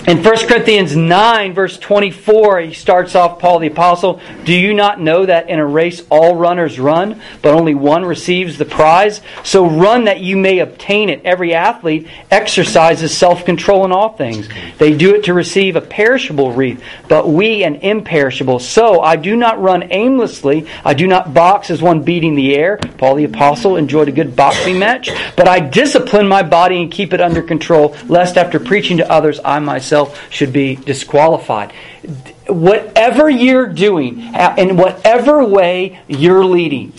In 0.06 0.22
1 0.22 0.36
Corinthians 0.48 0.94
9, 0.94 1.54
verse 1.54 1.78
24, 1.78 2.60
he 2.60 2.74
starts 2.74 3.14
off, 3.14 3.38
Paul 3.38 3.60
the 3.60 3.68
Apostle, 3.68 4.20
Do 4.44 4.52
you 4.52 4.74
not 4.74 5.00
know 5.00 5.24
that 5.24 5.48
in 5.48 5.58
a 5.58 5.64
race 5.64 6.02
all 6.10 6.36
runners 6.36 6.78
run, 6.78 7.22
but 7.40 7.54
only 7.54 7.74
one 7.74 8.04
receives 8.04 8.58
the 8.58 8.66
prize? 8.66 9.22
So 9.44 9.66
run 9.66 10.04
that 10.04 10.20
you 10.20 10.36
may 10.36 10.58
obtain 10.58 11.08
it. 11.08 11.22
Every 11.24 11.54
athlete 11.54 12.06
exercises 12.30 13.16
self 13.16 13.46
control 13.46 13.86
in 13.86 13.92
all 13.92 14.10
things. 14.10 14.46
They 14.76 14.94
do 14.94 15.14
it 15.14 15.24
to 15.24 15.32
receive 15.32 15.74
a 15.74 15.80
perishable 15.80 16.52
wreath, 16.52 16.84
but 17.08 17.26
we 17.26 17.64
an 17.64 17.76
imperishable. 17.76 18.58
So 18.58 19.00
I 19.00 19.16
do 19.16 19.34
not 19.36 19.62
run 19.62 19.90
aimlessly. 19.90 20.66
I 20.84 20.92
do 20.92 21.06
not 21.06 21.32
box 21.32 21.70
as 21.70 21.80
one 21.80 22.02
beating 22.02 22.34
the 22.34 22.56
air. 22.56 22.76
Paul 22.76 23.14
the 23.14 23.24
Apostle 23.24 23.76
enjoyed 23.76 24.08
a 24.08 24.12
good 24.12 24.36
boxing 24.36 24.78
match, 24.78 25.08
but 25.34 25.48
I 25.48 25.60
discipline 25.60 26.28
my 26.28 26.42
body 26.42 26.82
and 26.82 26.92
keep 26.92 27.14
it 27.14 27.22
under 27.22 27.40
control, 27.40 27.96
lest 28.06 28.36
after 28.36 28.60
preaching 28.60 28.98
to 28.98 29.10
others, 29.10 29.40
I 29.42 29.60
myself 29.60 29.93
should 30.30 30.52
be 30.52 30.76
disqualified. 30.76 31.72
Whatever 32.48 33.28
you're 33.28 33.66
doing, 33.66 34.20
uh, 34.34 34.54
in 34.58 34.76
whatever 34.76 35.44
way 35.44 36.00
you're 36.08 36.44
leading, 36.44 36.92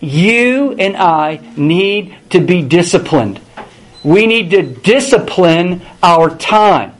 you 0.00 0.72
and 0.72 0.96
I 0.96 1.40
need 1.56 2.16
to 2.30 2.40
be 2.40 2.62
disciplined. 2.62 3.40
We 4.02 4.26
need 4.26 4.50
to 4.50 4.62
discipline 4.62 5.82
our 6.02 6.34
time. 6.36 6.94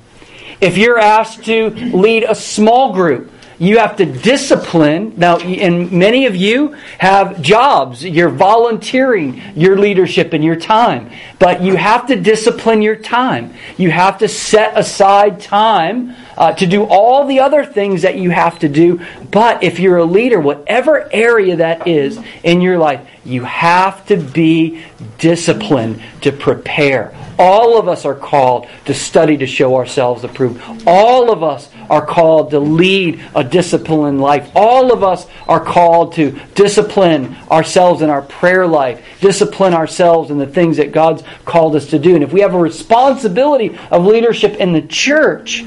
If 0.60 0.78
you're 0.78 0.98
asked 0.98 1.44
to 1.46 1.70
lead 1.70 2.22
a 2.22 2.36
small 2.36 2.92
group, 2.92 3.31
you 3.62 3.78
have 3.78 3.94
to 3.98 4.04
discipline. 4.04 5.14
Now, 5.16 5.38
and 5.38 5.92
many 5.92 6.26
of 6.26 6.34
you 6.34 6.72
have 6.98 7.40
jobs. 7.40 8.04
You're 8.04 8.28
volunteering 8.28 9.40
your 9.54 9.78
leadership 9.78 10.32
and 10.32 10.42
your 10.42 10.56
time. 10.56 11.12
But 11.38 11.62
you 11.62 11.76
have 11.76 12.08
to 12.08 12.16
discipline 12.16 12.82
your 12.82 12.96
time. 12.96 13.54
You 13.76 13.92
have 13.92 14.18
to 14.18 14.26
set 14.26 14.76
aside 14.76 15.40
time 15.40 16.16
uh, 16.36 16.52
to 16.54 16.66
do 16.66 16.84
all 16.84 17.26
the 17.26 17.40
other 17.40 17.64
things 17.64 18.02
that 18.02 18.16
you 18.16 18.30
have 18.30 18.58
to 18.60 18.68
do. 18.68 19.00
But 19.30 19.62
if 19.62 19.78
you're 19.78 19.98
a 19.98 20.04
leader, 20.04 20.40
whatever 20.40 21.08
area 21.12 21.56
that 21.56 21.86
is 21.86 22.18
in 22.42 22.60
your 22.60 22.78
life, 22.78 23.06
you 23.24 23.44
have 23.44 24.04
to 24.06 24.16
be 24.16 24.84
disciplined 25.18 26.02
to 26.22 26.32
prepare. 26.32 27.14
All 27.38 27.78
of 27.78 27.88
us 27.88 28.04
are 28.04 28.14
called 28.14 28.66
to 28.86 28.94
study 28.94 29.36
to 29.38 29.46
show 29.46 29.76
ourselves 29.76 30.24
approved. 30.24 30.62
All 30.86 31.30
of 31.30 31.42
us 31.42 31.68
are 31.88 32.04
called 32.04 32.50
to 32.50 32.60
lead 32.60 33.22
a 33.34 33.44
disciplined 33.44 34.20
life. 34.20 34.50
All 34.54 34.92
of 34.92 35.02
us 35.02 35.26
are 35.48 35.60
called 35.60 36.14
to 36.14 36.38
discipline 36.54 37.36
ourselves 37.50 38.02
in 38.02 38.10
our 38.10 38.22
prayer 38.22 38.66
life, 38.66 39.04
discipline 39.20 39.74
ourselves 39.74 40.30
in 40.30 40.38
the 40.38 40.46
things 40.46 40.76
that 40.76 40.92
God's 40.92 41.22
called 41.44 41.76
us 41.76 41.86
to 41.90 41.98
do. 41.98 42.14
And 42.14 42.24
if 42.24 42.32
we 42.32 42.40
have 42.40 42.54
a 42.54 42.58
responsibility 42.58 43.78
of 43.90 44.04
leadership 44.04 44.56
in 44.56 44.72
the 44.72 44.82
church, 44.82 45.64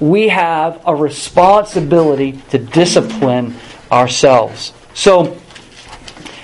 we 0.00 0.28
have 0.28 0.82
a 0.86 0.94
responsibility 0.94 2.32
to 2.50 2.58
discipline 2.58 3.54
ourselves. 3.90 4.72
So, 4.94 5.38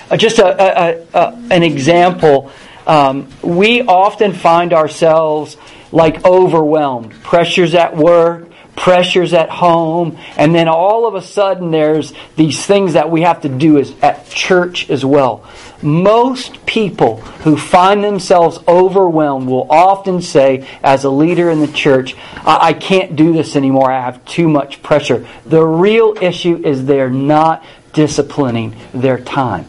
uh, 0.09 0.17
just 0.17 0.39
a, 0.39 0.45
a, 0.45 1.07
a, 1.13 1.47
an 1.51 1.63
example 1.63 2.51
um, 2.89 3.27
we 3.43 3.83
often 3.83 4.33
find 4.33 4.73
ourselves 4.73 5.57
like 5.91 6.25
overwhelmed. 6.25 7.11
Pressures 7.21 7.75
at 7.75 7.95
work, 7.95 8.48
pressures 8.79 9.33
at 9.33 9.49
home, 9.49 10.17
and 10.37 10.55
then 10.55 10.69
all 10.69 11.05
of 11.05 11.13
a 11.13 11.21
sudden 11.21 11.69
there's 11.69 12.13
these 12.37 12.65
things 12.65 12.93
that 12.93 13.11
we 13.11 13.21
have 13.23 13.41
to 13.41 13.49
do 13.49 13.77
as, 13.77 13.93
at 14.01 14.29
church 14.29 14.89
as 14.89 15.03
well. 15.03 15.45
Most 15.81 16.65
people 16.65 17.17
who 17.43 17.57
find 17.57 18.01
themselves 18.01 18.57
overwhelmed 18.69 19.47
will 19.47 19.69
often 19.69 20.21
say, 20.21 20.65
as 20.81 21.03
a 21.03 21.09
leader 21.09 21.49
in 21.49 21.59
the 21.59 21.67
church, 21.67 22.15
I, 22.37 22.69
I 22.69 22.73
can't 22.73 23.17
do 23.17 23.33
this 23.33 23.57
anymore. 23.57 23.91
I 23.91 23.99
have 24.01 24.23
too 24.23 24.47
much 24.47 24.81
pressure. 24.81 25.27
The 25.45 25.63
real 25.63 26.15
issue 26.21 26.65
is 26.65 26.85
they're 26.85 27.09
not 27.09 27.65
disciplining 27.91 28.75
their 28.93 29.19
time. 29.19 29.65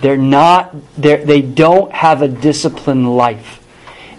They're 0.00 0.16
not, 0.16 0.74
they're, 0.96 1.24
they 1.26 1.42
don't 1.42 1.92
have 1.92 2.22
a 2.22 2.28
disciplined 2.28 3.14
life. 3.16 3.57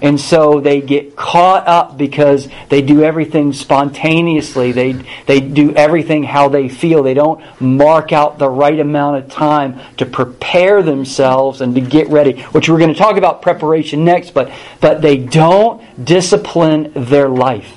And 0.01 0.19
so 0.19 0.61
they 0.61 0.79
get 0.81 1.15
caught 1.15 1.67
up 1.67 1.97
because 1.97 2.47
they 2.69 2.81
do 2.81 3.03
everything 3.03 3.51
spontaneously. 3.51 4.71
They, 4.71 4.93
they 5.25 5.41
do 5.41 5.75
everything 5.75 6.23
how 6.23 6.47
they 6.47 6.69
feel. 6.69 7.03
They 7.03 7.13
don't 7.13 7.43
mark 7.61 8.13
out 8.13 8.39
the 8.39 8.49
right 8.49 8.79
amount 8.79 9.17
of 9.17 9.29
time 9.29 9.79
to 9.97 10.05
prepare 10.05 10.81
themselves 10.81 11.59
and 11.59 11.75
to 11.75 11.81
get 11.81 12.07
ready, 12.07 12.41
which 12.43 12.69
we're 12.69 12.77
going 12.77 12.93
to 12.93 12.99
talk 12.99 13.17
about 13.17 13.41
preparation 13.41 14.05
next, 14.05 14.31
but, 14.31 14.51
but 14.79 15.01
they 15.01 15.17
don't 15.17 15.81
discipline 16.03 16.91
their 16.95 17.27
life. 17.27 17.75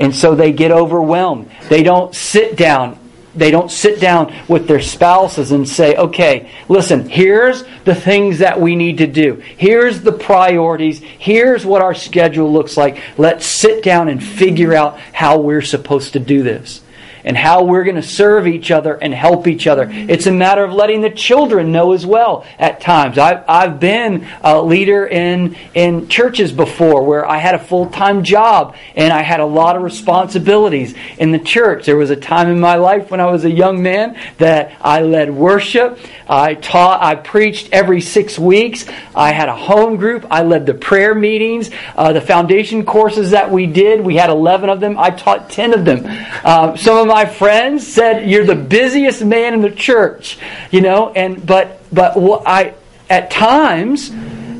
And 0.00 0.14
so 0.14 0.34
they 0.34 0.52
get 0.52 0.72
overwhelmed. 0.72 1.50
They 1.68 1.82
don't 1.82 2.14
sit 2.14 2.56
down 2.56 2.98
they 3.34 3.50
don't 3.50 3.70
sit 3.70 4.00
down 4.00 4.34
with 4.48 4.66
their 4.66 4.80
spouses 4.80 5.52
and 5.52 5.68
say, 5.68 5.94
okay, 5.96 6.50
listen, 6.68 7.08
here's 7.08 7.64
the 7.84 7.94
things 7.94 8.38
that 8.38 8.60
we 8.60 8.76
need 8.76 8.98
to 8.98 9.06
do. 9.06 9.34
Here's 9.56 10.00
the 10.00 10.12
priorities. 10.12 11.00
Here's 11.00 11.64
what 11.64 11.82
our 11.82 11.94
schedule 11.94 12.52
looks 12.52 12.76
like. 12.76 13.00
Let's 13.18 13.46
sit 13.46 13.84
down 13.84 14.08
and 14.08 14.22
figure 14.22 14.74
out 14.74 14.98
how 15.12 15.38
we're 15.38 15.62
supposed 15.62 16.14
to 16.14 16.20
do 16.20 16.42
this 16.42 16.82
and 17.24 17.36
how 17.36 17.64
we're 17.64 17.84
going 17.84 17.96
to 17.96 18.02
serve 18.02 18.46
each 18.46 18.70
other 18.70 18.94
and 18.94 19.12
help 19.14 19.46
each 19.46 19.66
other. 19.66 19.88
It's 19.90 20.26
a 20.26 20.32
matter 20.32 20.64
of 20.64 20.72
letting 20.72 21.00
the 21.00 21.10
children 21.10 21.72
know 21.72 21.92
as 21.92 22.06
well 22.06 22.44
at 22.58 22.80
times. 22.80 23.18
I've, 23.18 23.44
I've 23.48 23.80
been 23.80 24.26
a 24.42 24.60
leader 24.62 25.06
in, 25.06 25.56
in 25.74 26.08
churches 26.08 26.52
before 26.52 27.04
where 27.04 27.26
I 27.26 27.38
had 27.38 27.54
a 27.54 27.58
full 27.58 27.90
time 27.90 28.24
job 28.24 28.76
and 28.94 29.12
I 29.12 29.22
had 29.22 29.40
a 29.40 29.46
lot 29.46 29.76
of 29.76 29.82
responsibilities 29.82 30.94
in 31.18 31.32
the 31.32 31.38
church. 31.38 31.86
There 31.86 31.96
was 31.96 32.10
a 32.10 32.16
time 32.16 32.48
in 32.48 32.60
my 32.60 32.76
life 32.76 33.10
when 33.10 33.20
I 33.20 33.26
was 33.26 33.44
a 33.44 33.50
young 33.50 33.82
man 33.82 34.18
that 34.38 34.76
I 34.80 35.02
led 35.02 35.30
worship. 35.30 35.98
I 36.28 36.54
taught, 36.54 37.02
I 37.02 37.14
preached 37.16 37.70
every 37.72 38.00
six 38.00 38.38
weeks. 38.38 38.86
I 39.14 39.32
had 39.32 39.48
a 39.48 39.56
home 39.56 39.96
group. 39.96 40.26
I 40.30 40.42
led 40.42 40.66
the 40.66 40.74
prayer 40.74 41.14
meetings, 41.14 41.70
uh, 41.96 42.12
the 42.12 42.20
foundation 42.20 42.84
courses 42.84 43.30
that 43.30 43.50
we 43.50 43.66
did. 43.66 44.00
We 44.00 44.16
had 44.16 44.30
11 44.30 44.70
of 44.70 44.80
them. 44.80 44.98
I 44.98 45.10
taught 45.10 45.50
10 45.50 45.74
of 45.74 45.84
them. 45.84 46.02
Uh, 46.44 46.76
some 46.76 46.96
of 46.96 47.06
my 47.10 47.26
friends 47.26 47.86
said, 47.86 48.30
"You're 48.30 48.46
the 48.46 48.54
busiest 48.54 49.24
man 49.24 49.52
in 49.52 49.62
the 49.62 49.70
church," 49.70 50.38
you 50.70 50.80
know. 50.80 51.10
And 51.10 51.44
but 51.44 51.82
but 51.92 52.16
I 52.46 52.74
at 53.10 53.30
times 53.30 54.12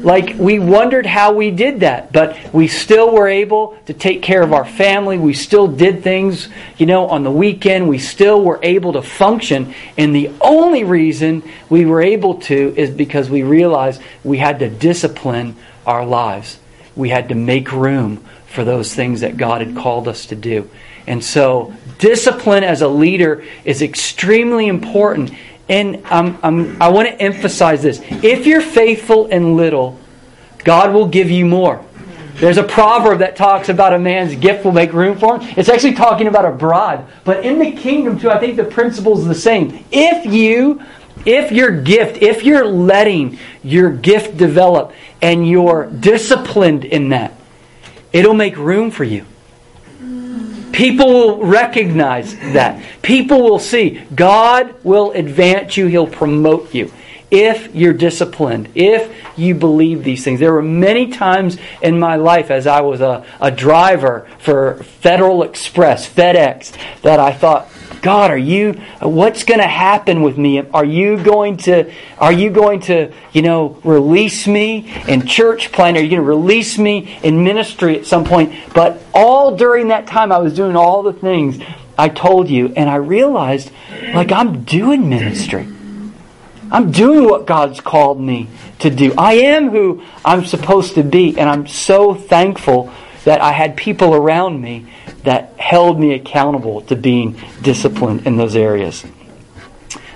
like 0.03 0.35
we 0.37 0.59
wondered 0.59 1.05
how 1.05 1.33
we 1.35 1.51
did 1.51 1.81
that 1.81 2.11
but 2.11 2.35
we 2.55 2.67
still 2.67 3.13
were 3.13 3.29
able 3.29 3.77
to 3.85 3.93
take 3.93 4.23
care 4.23 4.43
of 4.43 4.53
our 4.53 4.65
family. 4.65 5.19
We 5.19 5.35
still 5.35 5.69
did 5.69 6.03
things 6.03 6.49
you 6.77 6.87
know 6.87 7.07
on 7.07 7.23
the 7.23 7.31
weekend. 7.31 7.89
We 7.89 7.99
still 7.99 8.43
were 8.43 8.59
able 8.63 8.95
to 8.95 9.03
function. 9.03 9.73
And 9.97 10.15
the 10.15 10.31
only 10.41 10.83
reason 10.83 11.43
we 11.69 11.85
were 11.87 12.03
able 12.03 12.35
to 12.51 12.75
is 12.77 12.91
because 12.91 13.31
we 13.31 13.45
realized 13.45 14.03
we 14.25 14.39
had 14.39 14.59
to 14.59 14.69
discipline 14.69 15.55
our 15.87 16.05
lives. 16.05 16.59
We 16.97 17.11
had 17.11 17.29
to 17.29 17.37
make 17.37 17.71
room 17.71 18.25
for 18.47 18.65
those 18.65 18.93
things 18.93 19.21
that 19.21 19.37
god 19.37 19.61
had 19.65 19.77
called 19.77 20.09
us 20.09 20.27
to 20.27 20.35
do 20.35 20.69
and 21.07 21.25
so, 21.25 21.75
discipline 21.99 22.65
as 22.65 22.83
a 22.83 22.89
leader 22.89 23.45
is 23.65 23.83
extremely 23.83 24.67
important. 24.67 25.33
And 25.69 26.05
um, 26.07 26.77
I 26.81 26.89
want 26.89 27.09
to 27.09 27.23
emphasize 27.23 27.83
this. 27.83 28.01
If 28.23 28.47
you're 28.47 28.61
faithful 28.61 29.27
in 29.27 29.57
little, 29.57 29.99
God 30.65 30.93
will 30.93 31.07
give 31.07 31.31
you 31.31 31.47
more. 31.47 31.85
There's 32.35 32.57
a 32.57 32.65
proverb 32.65 33.19
that 33.19 33.37
talks 33.37 33.69
about 33.69 33.93
a 33.93 33.99
man's 33.99 34.35
gift 34.35 34.65
will 34.65 34.73
make 34.73 34.93
room 34.93 35.19
for 35.19 35.39
him. 35.39 35.55
It's 35.57 35.69
actually 35.69 35.93
talking 35.93 36.27
about 36.27 36.47
a 36.47 36.51
bride. 36.51 37.05
But 37.23 37.45
in 37.45 37.59
the 37.59 37.73
kingdom, 37.73 38.19
too, 38.19 38.31
I 38.31 38.39
think 38.39 38.57
the 38.57 38.65
principle 38.65 39.19
is 39.19 39.27
the 39.27 39.35
same. 39.35 39.85
If 39.93 40.25
you, 40.25 40.83
if 41.27 41.53
your 41.53 41.71
gift, 41.83 42.23
if 42.23 42.43
you're 42.43 42.67
letting 42.67 43.39
your 43.63 43.91
gift 43.91 44.39
develop 44.39 44.93
and 45.21 45.47
you're 45.47 45.87
disciplined 45.87 46.87
in 46.87 47.11
that, 47.11 47.35
it'll 48.13 48.35
make 48.35 48.57
room 48.57 48.91
for 48.91 49.05
you. 49.05 49.27
People 50.72 51.06
will 51.06 51.44
recognize 51.44 52.35
that. 52.37 52.83
People 53.02 53.42
will 53.42 53.59
see. 53.59 54.02
God 54.14 54.74
will 54.85 55.12
advance 55.12 55.76
you, 55.76 55.87
He'll 55.87 56.06
promote 56.06 56.74
you. 56.74 56.92
if 57.30 57.74
you're 57.74 57.92
disciplined, 57.92 58.68
if 58.74 59.14
you 59.37 59.54
believe 59.54 60.02
these 60.02 60.24
things. 60.24 60.40
There 60.40 60.52
were 60.52 60.62
many 60.62 61.12
times 61.12 61.59
in 61.80 61.98
my 61.98 62.16
life 62.16 62.50
as 62.50 62.66
I 62.66 62.80
was 62.80 63.00
a, 63.00 63.24
a 63.40 63.50
driver 63.52 64.28
for 64.40 64.83
Federal 64.83 65.44
Express, 65.44 66.09
FedEx, 66.09 66.72
that 67.02 67.20
I 67.20 67.33
thought, 67.33 67.68
God, 68.03 68.31
are 68.31 68.39
you 68.39 68.81
what's 69.01 69.45
going 69.45 69.61
to 69.61 69.67
happen 69.67 70.23
with 70.23 70.39
me? 70.39 70.61
Are 70.61 70.85
you 70.85 71.23
going 71.23 71.59
to 71.59 71.93
are 72.19 72.33
you 72.33 72.51
going 72.51 72.81
to, 72.83 73.13
you 73.33 73.43
know, 73.43 73.79
release 73.85 74.47
me 74.47 74.91
in 75.07 75.27
church 75.27 75.71
plan? 75.71 75.97
Are 75.97 76.01
you 76.01 76.09
going 76.09 76.23
to 76.23 76.29
release 76.29 76.79
me 76.79 77.19
in 77.23 77.45
ministry 77.45 77.99
at 77.99 78.07
some 78.07 78.25
point? 78.25 78.55
But 78.75 79.03
all 79.13 79.57
during 79.57 79.89
that 79.89 80.07
time 80.07 80.33
I 80.33 80.39
was 80.39 80.55
doing 80.55 80.77
all 80.77 81.03
the 81.03 81.13
things 81.13 81.59
I 81.99 82.09
told 82.09 82.49
you 82.49 82.73
and 82.75 82.89
I 82.89 82.97
realized 82.97 83.71
like 84.15 84.33
I'm 84.33 84.65
doing 84.65 85.09
ministry. 85.09 85.69
I'm 86.73 86.93
doing 86.93 87.25
what 87.25 87.47
God's 87.47 87.81
called 87.81 88.21
me 88.21 88.49
to 88.79 88.89
do. 88.89 89.13
I 89.19 89.35
am 89.35 89.71
who 89.71 90.03
I'm 90.25 90.47
supposed 90.47 90.95
to 90.95 91.03
be 91.03 91.39
and 91.39 91.51
I'm 91.51 91.67
so 91.67 92.15
thankful 92.15 92.91
that 93.25 93.43
I 93.43 93.53
had 93.53 93.77
people 93.77 94.15
around 94.15 94.61
me 94.61 94.87
that 95.24 95.52
held 95.59 96.00
me 96.00 96.14
accountable 96.14 96.83
to 96.83 96.96
being 96.96 97.40
disciplined 97.62 98.26
in 98.26 98.37
those 98.37 98.56
areas. 98.56 99.04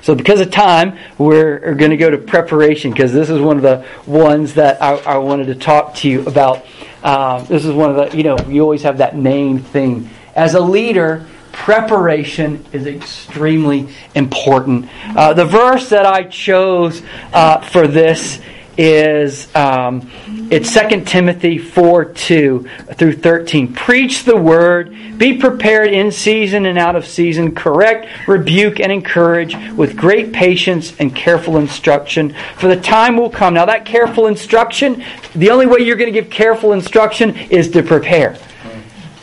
So, 0.02 0.14
because 0.14 0.40
of 0.40 0.50
time, 0.50 0.98
we're 1.16 1.74
going 1.74 1.90
to 1.90 1.96
go 1.96 2.10
to 2.10 2.18
preparation 2.18 2.90
because 2.90 3.14
this 3.14 3.30
is 3.30 3.40
one 3.40 3.56
of 3.56 3.62
the 3.62 3.86
ones 4.06 4.54
that 4.54 4.82
I, 4.82 4.96
I 4.96 5.16
wanted 5.16 5.46
to 5.46 5.54
talk 5.54 5.94
to 5.96 6.08
you 6.10 6.26
about. 6.26 6.66
Um, 7.02 7.46
this 7.46 7.64
is 7.64 7.72
one 7.72 7.90
of 7.90 7.96
the, 7.96 8.16
you 8.16 8.22
know, 8.22 8.36
you 8.46 8.60
always 8.60 8.82
have 8.82 8.98
that 8.98 9.16
main 9.16 9.60
thing. 9.60 10.10
As 10.34 10.52
a 10.52 10.60
leader, 10.60 11.26
preparation 11.52 12.64
is 12.72 12.86
extremely 12.86 13.88
important. 14.14 14.90
Uh, 15.16 15.32
the 15.32 15.46
verse 15.46 15.88
that 15.88 16.04
I 16.04 16.24
chose 16.24 17.02
uh, 17.32 17.60
for 17.60 17.86
this 17.86 18.40
is 18.76 19.54
um, 19.54 20.10
it's 20.50 20.72
2 20.74 21.02
Timothy 21.04 21.58
4 21.58 22.04
2 22.06 22.68
through 22.94 23.12
13. 23.14 23.72
Preach 23.72 24.24
the 24.24 24.36
word, 24.36 24.94
be 25.18 25.38
prepared 25.38 25.92
in 25.92 26.10
season 26.10 26.66
and 26.66 26.78
out 26.78 26.96
of 26.96 27.06
season, 27.06 27.54
correct, 27.54 28.06
rebuke, 28.28 28.80
and 28.80 28.92
encourage 28.92 29.56
with 29.72 29.96
great 29.96 30.32
patience 30.32 30.98
and 30.98 31.14
careful 31.14 31.56
instruction. 31.56 32.34
For 32.56 32.68
the 32.68 32.80
time 32.80 33.16
will 33.16 33.30
come. 33.30 33.54
Now, 33.54 33.66
that 33.66 33.84
careful 33.84 34.26
instruction, 34.26 35.04
the 35.34 35.50
only 35.50 35.66
way 35.66 35.80
you're 35.80 35.96
going 35.96 36.12
to 36.12 36.20
give 36.20 36.30
careful 36.30 36.72
instruction 36.72 37.36
is 37.36 37.70
to 37.70 37.82
prepare. 37.82 38.36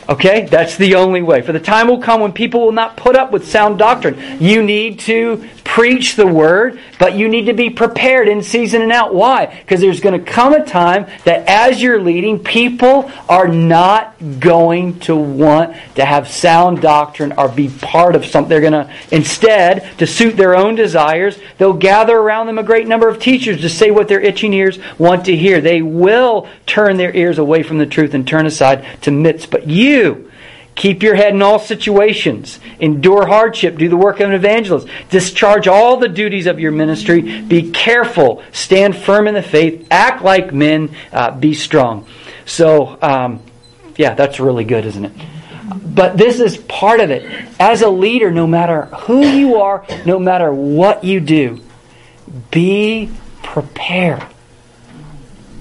Okay? 0.08 0.46
That's 0.46 0.76
the 0.76 0.96
only 0.96 1.22
way. 1.22 1.42
For 1.42 1.52
the 1.52 1.60
time 1.60 1.88
will 1.88 2.00
come 2.00 2.20
when 2.20 2.32
people 2.32 2.60
will 2.60 2.72
not 2.72 2.96
put 2.96 3.16
up 3.16 3.32
with 3.32 3.48
sound 3.48 3.78
doctrine. 3.78 4.18
You 4.40 4.62
need 4.62 5.00
to 5.00 5.48
preach 5.72 6.16
the 6.16 6.26
word, 6.26 6.78
but 6.98 7.14
you 7.14 7.26
need 7.26 7.46
to 7.46 7.54
be 7.54 7.70
prepared 7.70 8.28
in 8.28 8.42
season 8.42 8.82
and 8.82 8.92
out. 8.92 9.14
Why? 9.14 9.46
Because 9.46 9.80
there's 9.80 10.00
going 10.00 10.22
to 10.22 10.30
come 10.30 10.52
a 10.52 10.62
time 10.66 11.06
that 11.24 11.48
as 11.48 11.80
you're 11.80 11.98
leading, 11.98 12.38
people 12.40 13.10
are 13.26 13.48
not 13.48 14.14
going 14.38 15.00
to 15.00 15.16
want 15.16 15.74
to 15.94 16.04
have 16.04 16.28
sound 16.28 16.82
doctrine 16.82 17.32
or 17.38 17.48
be 17.48 17.70
part 17.70 18.14
of 18.14 18.26
something. 18.26 18.50
They're 18.50 18.60
going 18.60 18.86
to, 18.86 18.92
instead, 19.10 19.96
to 19.96 20.06
suit 20.06 20.36
their 20.36 20.54
own 20.54 20.74
desires, 20.74 21.38
they'll 21.56 21.72
gather 21.72 22.18
around 22.18 22.48
them 22.48 22.58
a 22.58 22.62
great 22.62 22.86
number 22.86 23.08
of 23.08 23.18
teachers 23.18 23.62
to 23.62 23.70
say 23.70 23.90
what 23.90 24.08
their 24.08 24.20
itching 24.20 24.52
ears 24.52 24.78
want 24.98 25.24
to 25.24 25.34
hear. 25.34 25.62
They 25.62 25.80
will 25.80 26.48
turn 26.66 26.98
their 26.98 27.16
ears 27.16 27.38
away 27.38 27.62
from 27.62 27.78
the 27.78 27.86
truth 27.86 28.12
and 28.12 28.28
turn 28.28 28.44
aside 28.44 28.84
to 29.02 29.10
myths. 29.10 29.46
But 29.46 29.66
you, 29.66 30.30
Keep 30.74 31.02
your 31.02 31.14
head 31.14 31.34
in 31.34 31.42
all 31.42 31.58
situations. 31.58 32.58
Endure 32.80 33.26
hardship. 33.26 33.76
Do 33.76 33.88
the 33.88 33.96
work 33.96 34.20
of 34.20 34.30
an 34.30 34.34
evangelist. 34.34 34.88
Discharge 35.10 35.68
all 35.68 35.98
the 35.98 36.08
duties 36.08 36.46
of 36.46 36.58
your 36.58 36.72
ministry. 36.72 37.42
Be 37.42 37.70
careful. 37.70 38.42
Stand 38.52 38.96
firm 38.96 39.28
in 39.28 39.34
the 39.34 39.42
faith. 39.42 39.86
Act 39.90 40.22
like 40.22 40.52
men. 40.52 40.94
Uh, 41.12 41.30
be 41.30 41.54
strong. 41.54 42.06
So, 42.46 42.98
um, 43.02 43.42
yeah, 43.96 44.14
that's 44.14 44.40
really 44.40 44.64
good, 44.64 44.86
isn't 44.86 45.04
it? 45.04 45.12
But 45.84 46.16
this 46.16 46.40
is 46.40 46.56
part 46.56 47.00
of 47.00 47.10
it. 47.10 47.22
As 47.60 47.82
a 47.82 47.90
leader, 47.90 48.30
no 48.30 48.46
matter 48.46 48.86
who 48.86 49.26
you 49.26 49.56
are, 49.56 49.84
no 50.06 50.18
matter 50.18 50.52
what 50.52 51.04
you 51.04 51.20
do, 51.20 51.60
be 52.50 53.10
prepared. 53.42 54.24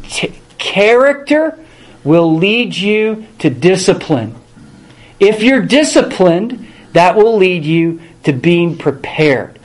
T- 0.04 0.39
character 0.58 1.60
will 2.04 2.36
lead 2.36 2.76
you 2.76 3.28
to 3.39 3.50
discipline. 3.50 4.36
If 5.21 5.43
you're 5.43 5.62
disciplined, 5.62 6.67
that 6.93 7.15
will 7.15 7.38
lead 7.38 7.63
you 7.63 8.01
to 8.23 8.34
being 8.34 8.75
prepared. 8.75 9.60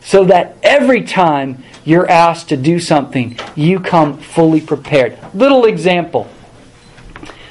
So 0.00 0.24
that 0.24 0.56
every 0.64 1.04
time 1.04 1.62
you're 1.84 2.10
asked 2.10 2.48
to 2.48 2.56
do 2.56 2.80
something, 2.80 3.38
you 3.54 3.78
come 3.78 4.18
fully 4.18 4.60
prepared. 4.60 5.16
Little 5.32 5.64
example. 5.64 6.28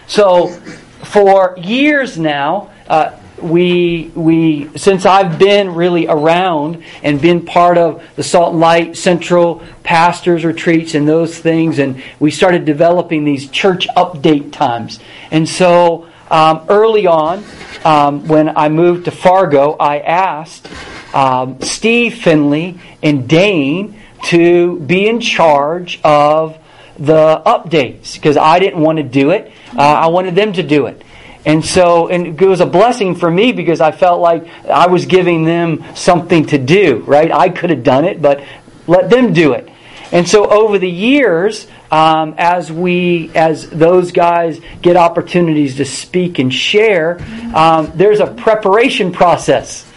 So, 0.06 0.50
for 1.04 1.56
years 1.58 2.18
now, 2.18 2.72
uh, 2.90 3.18
we 3.42 4.12
we 4.16 4.70
since 4.78 5.06
I've 5.06 5.40
been 5.40 5.76
really 5.76 6.08
around 6.08 6.84
and 7.04 7.22
been 7.22 7.46
part 7.46 7.78
of 7.78 8.04
the 8.18 8.24
Salt 8.24 8.52
and 8.52 8.60
Light 8.60 8.98
Central 8.98 9.64
pastors 9.84 10.44
retreats 10.44 10.94
and 10.94 11.08
those 11.08 11.38
things, 11.40 11.80
and 11.80 12.04
we 12.20 12.32
started 12.32 12.66
developing 12.66 13.24
these 13.24 13.50
church 13.50 13.88
update 13.96 14.52
times. 14.52 15.00
And 15.32 15.48
so 15.48 16.08
um, 16.30 16.66
early 16.70 17.08
on, 17.08 17.44
um, 17.84 18.28
when 18.28 18.58
I 18.58 18.70
moved 18.70 19.06
to 19.06 19.12
Fargo, 19.12 19.74
I 19.74 20.00
asked 20.00 20.68
um, 21.14 21.62
Steve 21.62 22.16
Finley 22.16 22.80
and 23.04 23.28
Dane 23.30 24.00
to 24.26 24.80
be 24.80 25.08
in 25.08 25.20
charge 25.20 26.00
of 26.04 26.58
the 26.98 27.42
updates 27.46 28.16
because 28.16 28.38
I 28.38 28.60
didn't 28.60 28.82
want 28.82 28.98
to 28.98 29.04
do 29.04 29.32
it. 29.32 29.52
Uh, 29.78 29.82
I 29.82 30.08
wanted 30.08 30.36
them 30.36 30.54
to 30.54 30.64
do 30.64 30.88
it. 30.88 31.04
And 31.46 31.64
so, 31.64 32.08
and 32.08 32.42
it 32.42 32.48
was 32.48 32.60
a 32.60 32.66
blessing 32.66 33.16
for 33.16 33.30
me 33.30 33.52
because 33.52 33.80
I 33.80 33.92
felt 33.92 34.20
like 34.20 34.48
I 34.66 34.88
was 34.88 35.06
giving 35.06 35.44
them 35.44 35.86
something 35.94 36.48
to 36.48 36.58
do, 36.58 37.04
right? 37.06 37.32
I 37.32 37.50
could 37.50 37.70
have 37.70 37.84
done 37.84 38.04
it, 38.04 38.20
but 38.20 38.44
let 38.88 39.12
them 39.12 39.32
do 39.32 39.54
it. 39.54 39.70
And 40.12 40.28
so 40.28 40.50
over 40.50 40.80
the 40.80 40.90
years, 40.90 41.68
um, 41.96 42.36
as 42.38 42.70
we, 42.74 43.32
as 43.34 43.70
those 43.70 44.12
guys 44.12 44.60
get 44.82 44.98
opportunities 44.98 45.78
to 45.78 45.86
speak 45.86 46.40
and 46.40 46.54
share, 46.54 47.22
um, 47.56 47.90
there's 47.96 48.20
a 48.20 48.28
preparation 48.28 49.14
process. 49.14 49.90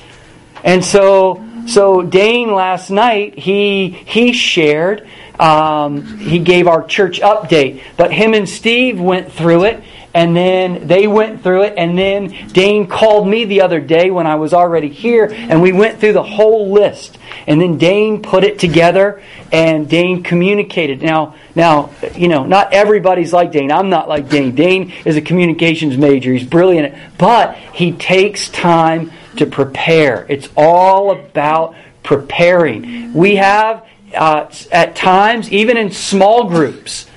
And 0.63 0.85
so, 0.85 1.45
so 1.67 2.03
Dane 2.03 2.55
last 2.55 2.91
night 2.91 3.37
he 3.37 3.89
he 3.89 4.33
shared. 4.33 5.09
Um, 5.41 6.19
he 6.19 6.39
gave 6.39 6.69
our 6.69 6.85
church 6.85 7.21
update, 7.21 7.83
but 7.97 8.13
him 8.13 8.33
and 8.33 8.49
Steve 8.49 9.01
went 9.01 9.33
through 9.33 9.65
it 9.65 9.83
and 10.19 10.35
then 10.35 10.89
they 10.89 11.07
went 11.07 11.45
through 11.45 11.63
it. 11.63 11.75
And 11.77 11.97
then 11.97 12.35
Dane 12.49 12.89
called 12.89 13.29
me 13.29 13.45
the 13.45 13.61
other 13.61 13.79
day 13.79 14.11
when 14.11 14.27
I 14.27 14.35
was 14.35 14.53
already 14.53 14.89
here 14.89 15.27
and 15.33 15.63
we 15.63 15.71
went 15.71 16.01
through 16.01 16.15
the 16.15 16.25
whole 16.25 16.73
list. 16.73 17.19
And 17.47 17.61
then 17.61 17.79
Dane 17.79 18.21
put 18.21 18.43
it 18.43 18.59
together 18.59 19.23
and 19.53 19.89
Dane 19.89 20.25
communicated. 20.25 21.03
Now 21.03 21.37
now 21.55 21.91
you 22.17 22.27
know 22.27 22.45
not 22.45 22.73
everybody's 22.73 23.33
like 23.33 23.53
Dane. 23.53 23.71
I'm 23.71 23.91
not 23.91 24.09
like 24.09 24.29
Dane. 24.29 24.57
Dane 24.57 24.93
is 25.05 25.17
a 25.17 25.21
communications 25.21 25.97
major. 25.97 26.33
He's 26.33 26.43
brilliant 26.43 26.97
but 27.17 27.55
he 27.55 27.93
takes 27.93 28.49
time 28.49 29.13
to 29.37 29.47
prepare. 29.47 30.27
It's 30.29 30.49
all 30.57 31.13
about 31.13 31.77
preparing. 32.03 33.13
We 33.13 33.37
have 33.37 33.87
uh, 34.17 34.51
at 34.73 34.97
times 34.97 35.53
even 35.53 35.77
in 35.77 35.93
small 35.93 36.49
groups 36.49 37.08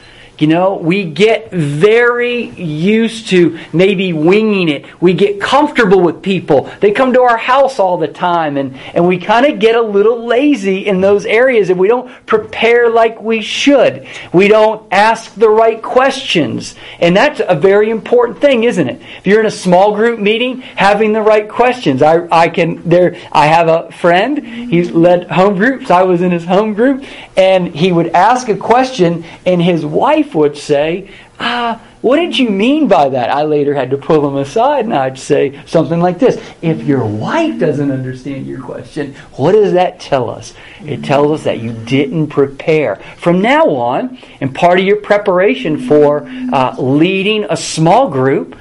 you 0.41 0.47
know, 0.47 0.75
we 0.75 1.05
get 1.05 1.51
very 1.51 2.49
used 2.49 3.29
to 3.29 3.59
maybe 3.71 4.11
winging 4.11 4.69
it. 4.69 5.01
We 5.01 5.13
get 5.13 5.39
comfortable 5.39 6.01
with 6.01 6.23
people. 6.23 6.71
They 6.79 6.91
come 6.91 7.13
to 7.13 7.21
our 7.21 7.37
house 7.37 7.77
all 7.77 7.97
the 7.97 8.07
time, 8.07 8.57
and, 8.57 8.75
and 8.95 9.07
we 9.07 9.19
kind 9.19 9.45
of 9.45 9.59
get 9.59 9.75
a 9.75 9.81
little 9.81 10.25
lazy 10.25 10.87
in 10.87 10.99
those 10.99 11.27
areas, 11.27 11.69
and 11.69 11.79
we 11.79 11.87
don't 11.87 12.09
prepare 12.25 12.89
like 12.89 13.21
we 13.21 13.41
should. 13.41 14.07
We 14.33 14.47
don't 14.47 14.91
ask 14.91 15.35
the 15.35 15.49
right 15.49 15.81
questions. 15.81 16.73
And 16.99 17.15
that's 17.15 17.39
a 17.47 17.55
very 17.55 17.91
important 17.91 18.41
thing, 18.41 18.63
isn't 18.63 18.89
it? 18.89 18.99
If 19.19 19.27
you're 19.27 19.41
in 19.41 19.45
a 19.45 19.51
small 19.51 19.95
group 19.95 20.19
meeting, 20.19 20.61
having 20.61 21.13
the 21.13 21.21
right 21.21 21.47
questions. 21.47 22.01
I, 22.01 22.27
I 22.31 22.49
can 22.49 22.81
there 22.89 23.15
I 23.31 23.45
have 23.45 23.67
a 23.67 23.91
friend, 23.91 24.39
he 24.39 24.83
led 24.85 25.29
home 25.29 25.55
groups. 25.55 25.91
I 25.91 26.01
was 26.01 26.21
in 26.21 26.31
his 26.31 26.45
home 26.45 26.73
group, 26.73 27.03
and 27.37 27.67
he 27.67 27.91
would 27.91 28.07
ask 28.07 28.49
a 28.49 28.57
question, 28.57 29.23
and 29.45 29.61
his 29.61 29.85
wife 29.85 30.30
would 30.33 30.57
say, 30.57 31.11
Ah, 31.39 31.81
what 32.01 32.17
did 32.17 32.37
you 32.37 32.49
mean 32.49 32.87
by 32.87 33.09
that? 33.09 33.29
I 33.31 33.43
later 33.43 33.73
had 33.73 33.91
to 33.91 33.97
pull 33.97 34.27
him 34.27 34.37
aside 34.37 34.85
and 34.85 34.93
I'd 34.93 35.17
say 35.17 35.59
something 35.65 35.99
like 35.99 36.19
this 36.19 36.41
If 36.61 36.83
your 36.83 37.05
wife 37.05 37.59
doesn't 37.59 37.91
understand 37.91 38.45
your 38.47 38.61
question, 38.61 39.13
what 39.33 39.53
does 39.53 39.73
that 39.73 39.99
tell 39.99 40.29
us? 40.29 40.53
It 40.85 41.03
tells 41.03 41.39
us 41.39 41.43
that 41.45 41.59
you 41.59 41.73
didn't 41.73 42.27
prepare. 42.27 42.97
From 43.17 43.41
now 43.41 43.69
on, 43.69 44.17
and 44.39 44.53
part 44.53 44.79
of 44.79 44.85
your 44.85 44.97
preparation 44.97 45.87
for 45.87 46.27
uh, 46.53 46.75
leading 46.77 47.45
a 47.45 47.57
small 47.57 48.09
group, 48.09 48.55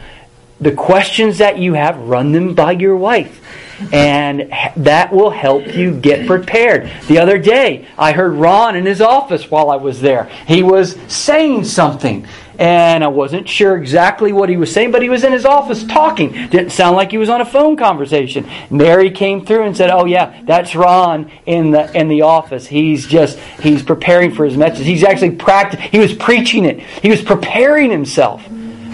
the 0.61 0.72
questions 0.72 1.38
that 1.38 1.59
you 1.59 1.74
have, 1.74 1.98
run 1.98 2.33
them 2.33 2.54
by 2.54 2.72
your 2.72 2.96
wife. 2.96 3.40
And 3.92 4.52
that 4.76 5.12
will 5.12 5.30
help 5.30 5.74
you 5.74 5.98
get 5.98 6.26
prepared. 6.26 6.90
The 7.08 7.18
other 7.18 7.38
day, 7.38 7.86
I 7.98 8.12
heard 8.12 8.34
Ron 8.34 8.76
in 8.76 8.86
his 8.86 9.00
office 9.00 9.50
while 9.50 9.70
I 9.70 9.76
was 9.76 10.00
there. 10.00 10.30
He 10.46 10.62
was 10.62 10.96
saying 11.08 11.64
something 11.64 12.26
and 12.60 13.02
I 13.02 13.08
wasn't 13.08 13.48
sure 13.48 13.74
exactly 13.78 14.34
what 14.34 14.50
he 14.50 14.58
was 14.58 14.70
saying, 14.70 14.90
but 14.90 15.00
he 15.00 15.08
was 15.08 15.24
in 15.24 15.32
his 15.32 15.46
office 15.46 15.82
talking. 15.82 16.32
Didn't 16.50 16.70
sound 16.70 16.94
like 16.94 17.10
he 17.10 17.16
was 17.16 17.30
on 17.30 17.40
a 17.40 17.44
phone 17.46 17.74
conversation. 17.74 18.46
Mary 18.68 19.10
came 19.10 19.46
through 19.46 19.62
and 19.62 19.74
said, 19.74 19.88
"Oh 19.90 20.04
yeah, 20.04 20.42
that's 20.44 20.74
Ron 20.76 21.30
in 21.46 21.70
the 21.70 21.90
in 21.98 22.08
the 22.08 22.20
office. 22.20 22.66
He's 22.66 23.06
just 23.06 23.38
he's 23.60 23.82
preparing 23.82 24.34
for 24.34 24.44
his 24.44 24.58
message. 24.58 24.84
He's 24.84 25.04
actually 25.04 25.32
practicing. 25.32 25.90
He 25.90 25.98
was 25.98 26.12
preaching 26.12 26.66
it. 26.66 26.80
He 26.80 27.08
was 27.08 27.22
preparing 27.22 27.90
himself." 27.90 28.46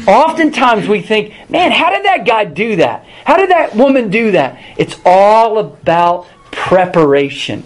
Oftentimes 0.06 0.88
we 0.88 1.00
think, 1.00 1.32
"Man, 1.48 1.70
how 1.72 1.90
did 1.90 2.04
that 2.04 2.26
guy 2.26 2.44
do 2.44 2.76
that? 2.76 3.04
How 3.24 3.36
did 3.36 3.50
that 3.50 3.74
woman 3.74 4.10
do 4.10 4.32
that?" 4.32 4.58
It's 4.76 4.96
all 5.04 5.58
about 5.58 6.26
preparation 6.50 7.64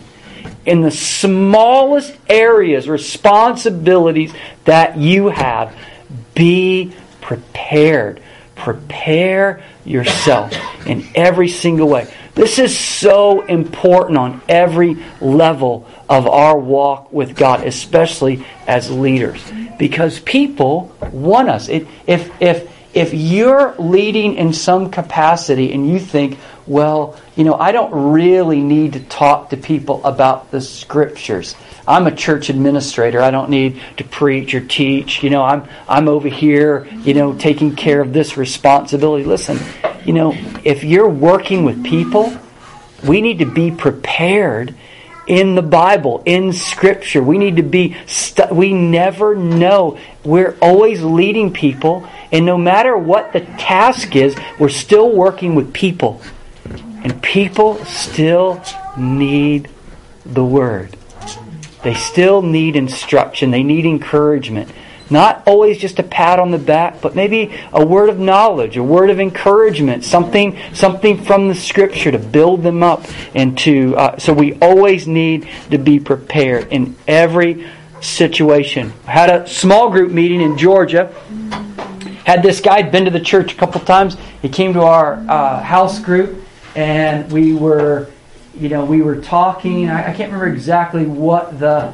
in 0.67 0.83
the 0.83 0.91
smallest 0.91 2.15
areas, 2.29 2.89
responsibilities 2.89 4.33
that 4.65 4.97
you 4.99 5.29
have, 5.29 5.75
be 6.35 6.93
prepared. 7.21 8.21
Prepare 8.55 9.63
yourself 9.85 10.53
in 10.87 11.07
every 11.15 11.49
single 11.49 11.89
way. 11.89 12.07
This 12.35 12.59
is 12.59 12.79
so 12.79 13.43
important 13.43 14.19
on 14.19 14.41
every 14.49 14.97
level 15.21 15.89
of 16.09 16.27
our 16.27 16.59
walk 16.59 17.13
with 17.13 17.37
God, 17.37 17.67
especially 17.67 18.47
as 18.67 18.91
leaders, 18.91 19.43
because 19.79 20.21
people 20.21 20.95
want 21.13 21.49
us. 21.49 21.69
If 21.69 21.89
if 22.07 22.71
if 22.93 23.15
you're 23.15 23.75
leading 23.79 24.35
in 24.35 24.53
some 24.53 24.91
capacity 24.91 25.73
and 25.73 25.89
you 25.89 26.01
think, 26.01 26.39
well, 26.67 27.19
you 27.37 27.45
know, 27.45 27.55
I 27.55 27.73
don't 27.73 28.13
really 28.13 28.61
need 28.61 28.95
to 28.95 29.01
talk 29.01 29.51
to 29.51 29.57
people 29.57 30.05
about 30.05 30.51
the 30.51 30.61
scriptures. 30.61 31.55
I'm 31.91 32.07
a 32.07 32.15
church 32.15 32.51
administrator. 32.51 33.21
I 33.21 33.33
don't 33.33 33.51
need 33.51 33.81
to 33.97 34.05
preach 34.05 34.55
or 34.55 34.61
teach. 34.61 35.25
You 35.25 35.31
know, 35.31 35.43
I'm 35.43 35.69
I'm 35.89 36.07
over 36.07 36.29
here, 36.29 36.87
you 37.03 37.15
know, 37.15 37.35
taking 37.37 37.75
care 37.75 38.01
of 38.01 38.13
this 38.13 38.37
responsibility. 38.37 39.25
Listen, 39.25 39.59
you 40.05 40.13
know, 40.13 40.33
if 40.63 40.85
you're 40.85 41.09
working 41.09 41.65
with 41.65 41.83
people, 41.83 42.33
we 43.05 43.21
need 43.21 43.41
to 43.41 43.45
be 43.45 43.73
prepared 43.73 44.73
in 45.27 45.57
the 45.57 45.63
Bible, 45.63 46.23
in 46.27 46.53
Scripture. 46.53 47.23
We 47.23 47.39
need 47.39 47.57
to 47.57 47.63
be, 47.65 47.97
stu- 48.07 48.53
we 48.53 48.73
never 48.73 49.35
know. 49.35 49.99
We're 50.25 50.57
always 50.63 51.03
leading 51.03 51.53
people, 51.53 52.09
and 52.31 52.47
no 52.47 52.57
matter 52.57 52.97
what 52.97 53.33
the 53.33 53.41
task 53.41 54.15
is, 54.15 54.37
we're 54.61 54.69
still 54.69 55.11
working 55.11 55.57
with 55.57 55.73
people. 55.73 56.23
And 56.65 57.21
people 57.21 57.85
still 57.85 58.63
need 58.97 59.69
the 60.25 60.45
Word. 60.45 60.97
They 61.83 61.95
still 61.95 62.43
need 62.43 62.77
instruction. 62.77 63.51
They 63.51 63.63
need 63.63 63.87
encouragement. 63.87 64.71
Not 65.11 65.43
always 65.45 65.79
just 65.79 65.99
a 65.99 66.05
pat 66.05 66.39
on 66.39 66.53
the 66.53 66.59
back, 66.59 67.01
but 67.01 67.17
maybe 67.17 67.59
a 67.73 67.85
word 67.85 68.11
of 68.11 68.21
knowledge, 68.21 68.77
a 68.77 68.83
word 68.83 69.11
of 69.11 69.19
encouragement, 69.19 70.05
something, 70.05 70.57
something 70.73 71.21
from 71.25 71.49
the 71.49 71.55
Scripture 71.55 72.13
to 72.13 72.19
build 72.19 72.63
them 72.63 72.85
up 72.85 73.05
and 73.35 73.59
to. 73.59 73.97
Uh, 73.97 74.19
so 74.19 74.33
we 74.33 74.55
always 74.61 75.09
need 75.09 75.49
to 75.71 75.79
be 75.79 75.99
prepared 75.99 76.69
in 76.69 76.95
every 77.09 77.69
situation. 78.01 78.93
I 79.07 79.11
had 79.11 79.31
a 79.31 79.49
small 79.49 79.91
group 79.91 80.13
meeting 80.13 80.41
in 80.41 80.57
Georgia. 80.57 81.13
Had 82.25 82.45
this 82.45 82.61
guy 82.61 82.83
been 82.83 83.05
to 83.07 83.11
the 83.11 83.21
church 83.21 83.53
a 83.53 83.57
couple 83.57 83.81
times. 83.81 84.17
He 84.43 84.49
came 84.49 84.75
to 84.75 84.83
our 84.83 85.15
uh, 85.15 85.61
house 85.61 85.99
group, 85.99 86.45
and 86.77 87.31
we 87.33 87.53
were 87.53 88.09
you 88.61 88.69
know, 88.69 88.85
we 88.85 89.01
were 89.01 89.17
talking. 89.17 89.89
I, 89.89 90.11
I, 90.11 90.15
can't 90.15 90.31
remember 90.31 90.49
exactly 90.49 91.07
what 91.07 91.59
the 91.59 91.93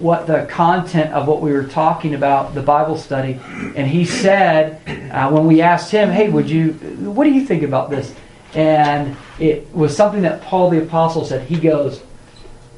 what 0.00 0.26
the 0.26 0.46
content 0.46 1.12
of 1.12 1.28
what 1.28 1.42
we 1.42 1.52
were 1.52 1.64
talking 1.64 2.14
about 2.14 2.54
the 2.54 2.62
Bible 2.62 2.96
study, 2.96 3.38
and 3.76 3.86
he 3.86 4.06
said 4.06 4.80
uh, 5.12 5.30
when 5.30 5.46
we 5.46 5.60
asked 5.60 5.90
him, 5.90 6.10
"Hey, 6.10 6.30
would 6.30 6.48
you? 6.48 6.72
What 6.72 7.24
do 7.24 7.30
you 7.30 7.44
think 7.44 7.62
about 7.62 7.90
this?" 7.90 8.14
And 8.54 9.14
it 9.38 9.72
was 9.74 9.94
something 9.94 10.22
that 10.22 10.40
Paul 10.40 10.70
the 10.70 10.82
apostle 10.82 11.26
said. 11.26 11.46
He 11.46 11.60
goes, 11.60 12.02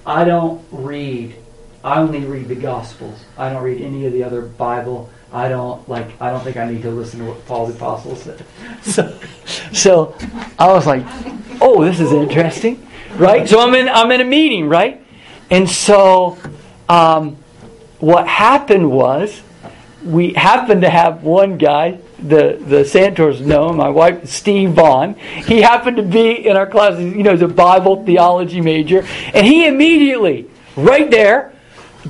"I 0.05 0.24
don't 0.24 0.61
read. 0.72 1.37
I 1.85 2.01
only 2.01 2.24
read 2.24 2.48
the 2.48 2.57
Gospels. 2.57 3.24
I 3.37 3.53
don't 3.53 3.62
read 3.62 3.81
any 3.81 4.05
of 4.05 4.12
the 4.12 4.24
other 4.24 4.42
Bible." 4.42 5.11
I 5.31 5.51
don't 5.51 5.87
like. 5.88 6.20
I 6.22 6.31
don't 6.31 6.42
think 6.42 6.57
I 6.57 6.66
need 6.66 6.81
to 6.83 6.90
listen 6.90 7.20
to 7.20 7.27
what 7.27 7.46
Paul 7.46 7.66
the 7.66 7.74
apostle 7.74 8.16
said. 8.16 8.44
So, 8.83 9.18
so 9.72 10.16
I 10.59 10.72
was 10.72 10.87
like, 10.87 11.05
"Oh, 11.61 11.85
this 11.85 12.01
is 12.01 12.12
interesting." 12.12 12.88
Right? 13.18 13.48
So 13.48 13.61
I'm 13.61 13.74
in 13.74 13.88
I'm 13.88 14.11
in 14.11 14.20
a 14.20 14.24
meeting, 14.24 14.68
right? 14.68 15.04
And 15.50 15.68
so 15.68 16.38
um, 16.88 17.37
what 17.98 18.26
happened 18.26 18.90
was 18.90 19.42
we 20.04 20.33
happened 20.33 20.83
to 20.83 20.90
have 20.90 21.22
one 21.22 21.59
guy, 21.59 21.98
the 22.18 22.59
the 22.61 22.85
Santors 22.85 23.40
know 23.40 23.72
my 23.72 23.88
wife 23.88 24.26
Steve 24.28 24.72
Vaughn. 24.72 25.14
He 25.14 25.61
happened 25.61 25.96
to 25.96 26.02
be 26.02 26.46
in 26.46 26.57
our 26.57 26.66
class. 26.66 26.98
You 26.98 27.22
know, 27.22 27.33
he's 27.33 27.42
a 27.42 27.48
Bible 27.48 28.04
theology 28.04 28.61
major, 28.61 29.04
and 29.35 29.46
he 29.46 29.66
immediately, 29.66 30.48
right 30.76 31.11
there, 31.11 31.52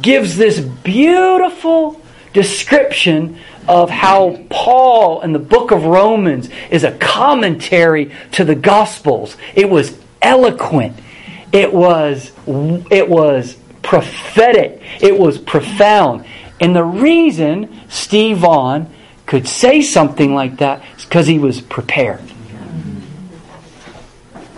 gives 0.01 0.37
this 0.37 0.61
beautiful 0.61 2.01
description 2.33 3.39
of 3.67 3.91
how 3.91 4.39
Paul 4.49 5.21
in 5.21 5.33
the 5.33 5.39
book 5.39 5.71
of 5.71 5.85
Romans 5.85 6.49
is 6.71 6.85
a 6.85 6.93
commentary 6.93 8.13
to 8.33 8.45
the 8.45 8.55
Gospels. 8.55 9.37
It 9.55 9.69
was 9.69 9.99
eloquent. 10.23 10.99
It 11.53 11.73
was 11.73 12.33
it 12.47 13.09
was 13.09 13.57
prophetic. 13.83 14.83
It 15.01 15.19
was 15.19 15.39
profound. 15.39 16.27
And 16.61 16.75
the 16.75 16.85
reason 16.85 17.81
Steve 17.89 18.39
Vaughn 18.39 18.93
could 19.27 19.47
say 19.47 19.83
something 19.83 20.35
like 20.35 20.59
that 20.59 20.83
is 20.97 21.05
because 21.05 21.27
he 21.27 21.39
was 21.39 21.61
prepared. 21.61 22.21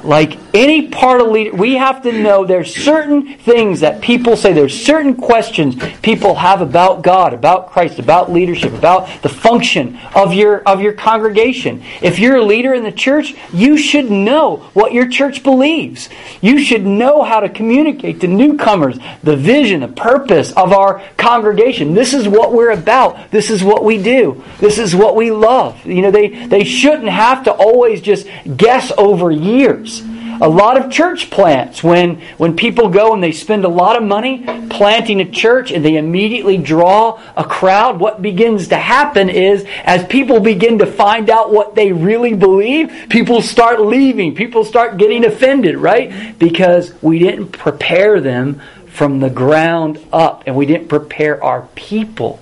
Like 0.04 0.38
any 0.54 0.88
part 0.88 1.20
of 1.20 1.28
leader, 1.28 1.56
we 1.56 1.74
have 1.74 2.02
to 2.02 2.12
know 2.12 2.44
there's 2.44 2.74
certain 2.74 3.38
things 3.38 3.80
that 3.80 4.00
people 4.00 4.36
say, 4.36 4.52
there's 4.52 4.78
certain 4.84 5.14
questions 5.14 5.76
people 6.02 6.34
have 6.34 6.60
about 6.60 7.02
God, 7.02 7.34
about 7.34 7.70
Christ, 7.70 7.98
about 7.98 8.32
leadership, 8.32 8.72
about 8.72 9.22
the 9.22 9.28
function 9.28 9.98
of 10.14 10.32
your 10.32 10.62
of 10.62 10.80
your 10.80 10.92
congregation. 10.92 11.82
If 12.02 12.18
you're 12.18 12.36
a 12.36 12.44
leader 12.44 12.74
in 12.74 12.84
the 12.84 12.92
church, 12.92 13.34
you 13.52 13.76
should 13.76 14.10
know 14.10 14.56
what 14.72 14.92
your 14.92 15.08
church 15.08 15.42
believes. 15.42 16.08
You 16.40 16.62
should 16.62 16.86
know 16.86 17.22
how 17.22 17.40
to 17.40 17.48
communicate 17.48 18.20
to 18.20 18.26
newcomers 18.26 18.98
the 19.22 19.36
vision, 19.36 19.80
the 19.80 19.88
purpose 19.88 20.52
of 20.52 20.72
our 20.72 21.02
congregation. 21.16 21.94
This 21.94 22.14
is 22.14 22.26
what 22.26 22.52
we're 22.52 22.70
about. 22.70 23.30
This 23.30 23.50
is 23.50 23.62
what 23.62 23.84
we 23.84 24.02
do. 24.02 24.42
This 24.58 24.78
is 24.78 24.94
what 24.94 25.16
we 25.16 25.30
love. 25.30 25.84
You 25.86 26.02
know, 26.02 26.10
they, 26.10 26.46
they 26.46 26.64
shouldn't 26.64 27.08
have 27.08 27.44
to 27.44 27.52
always 27.52 28.00
just 28.00 28.26
guess 28.56 28.92
over 28.96 29.30
years. 29.30 29.99
A 30.40 30.48
lot 30.48 30.78
of 30.78 30.90
church 30.90 31.30
plants, 31.30 31.82
when, 31.82 32.20
when 32.38 32.56
people 32.56 32.88
go 32.88 33.12
and 33.12 33.22
they 33.22 33.32
spend 33.32 33.64
a 33.64 33.68
lot 33.68 33.96
of 33.96 34.02
money 34.02 34.44
planting 34.70 35.20
a 35.20 35.30
church 35.30 35.70
and 35.70 35.84
they 35.84 35.96
immediately 35.96 36.56
draw 36.56 37.20
a 37.36 37.44
crowd, 37.44 38.00
what 38.00 38.22
begins 38.22 38.68
to 38.68 38.76
happen 38.76 39.28
is 39.28 39.66
as 39.84 40.04
people 40.06 40.40
begin 40.40 40.78
to 40.78 40.86
find 40.86 41.28
out 41.28 41.52
what 41.52 41.74
they 41.74 41.92
really 41.92 42.34
believe, 42.34 43.06
people 43.10 43.42
start 43.42 43.80
leaving. 43.82 44.34
People 44.34 44.64
start 44.64 44.96
getting 44.96 45.26
offended, 45.26 45.76
right? 45.76 46.38
Because 46.38 46.94
we 47.02 47.18
didn't 47.18 47.48
prepare 47.48 48.20
them 48.20 48.62
from 48.86 49.20
the 49.20 49.30
ground 49.30 50.04
up 50.12 50.44
and 50.46 50.56
we 50.56 50.64
didn't 50.64 50.88
prepare 50.88 51.42
our 51.44 51.68
people 51.74 52.40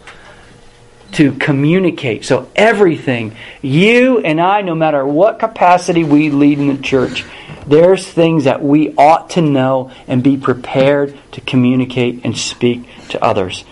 to 1.12 1.32
communicate. 1.32 2.24
So 2.24 2.50
everything, 2.54 3.34
you 3.62 4.18
and 4.18 4.40
I, 4.40 4.62
no 4.62 4.74
matter 4.74 5.06
what 5.06 5.38
capacity 5.38 6.04
we 6.04 6.30
lead 6.30 6.58
in 6.58 6.68
the 6.68 6.82
church, 6.82 7.24
there's 7.68 8.06
things 8.06 8.44
that 8.44 8.62
we 8.62 8.94
ought 8.96 9.30
to 9.30 9.40
know 9.40 9.90
and 10.06 10.22
be 10.22 10.36
prepared 10.36 11.18
to 11.32 11.40
communicate 11.40 12.24
and 12.24 12.36
speak 12.36 12.88
to 13.10 13.22
others. 13.22 13.64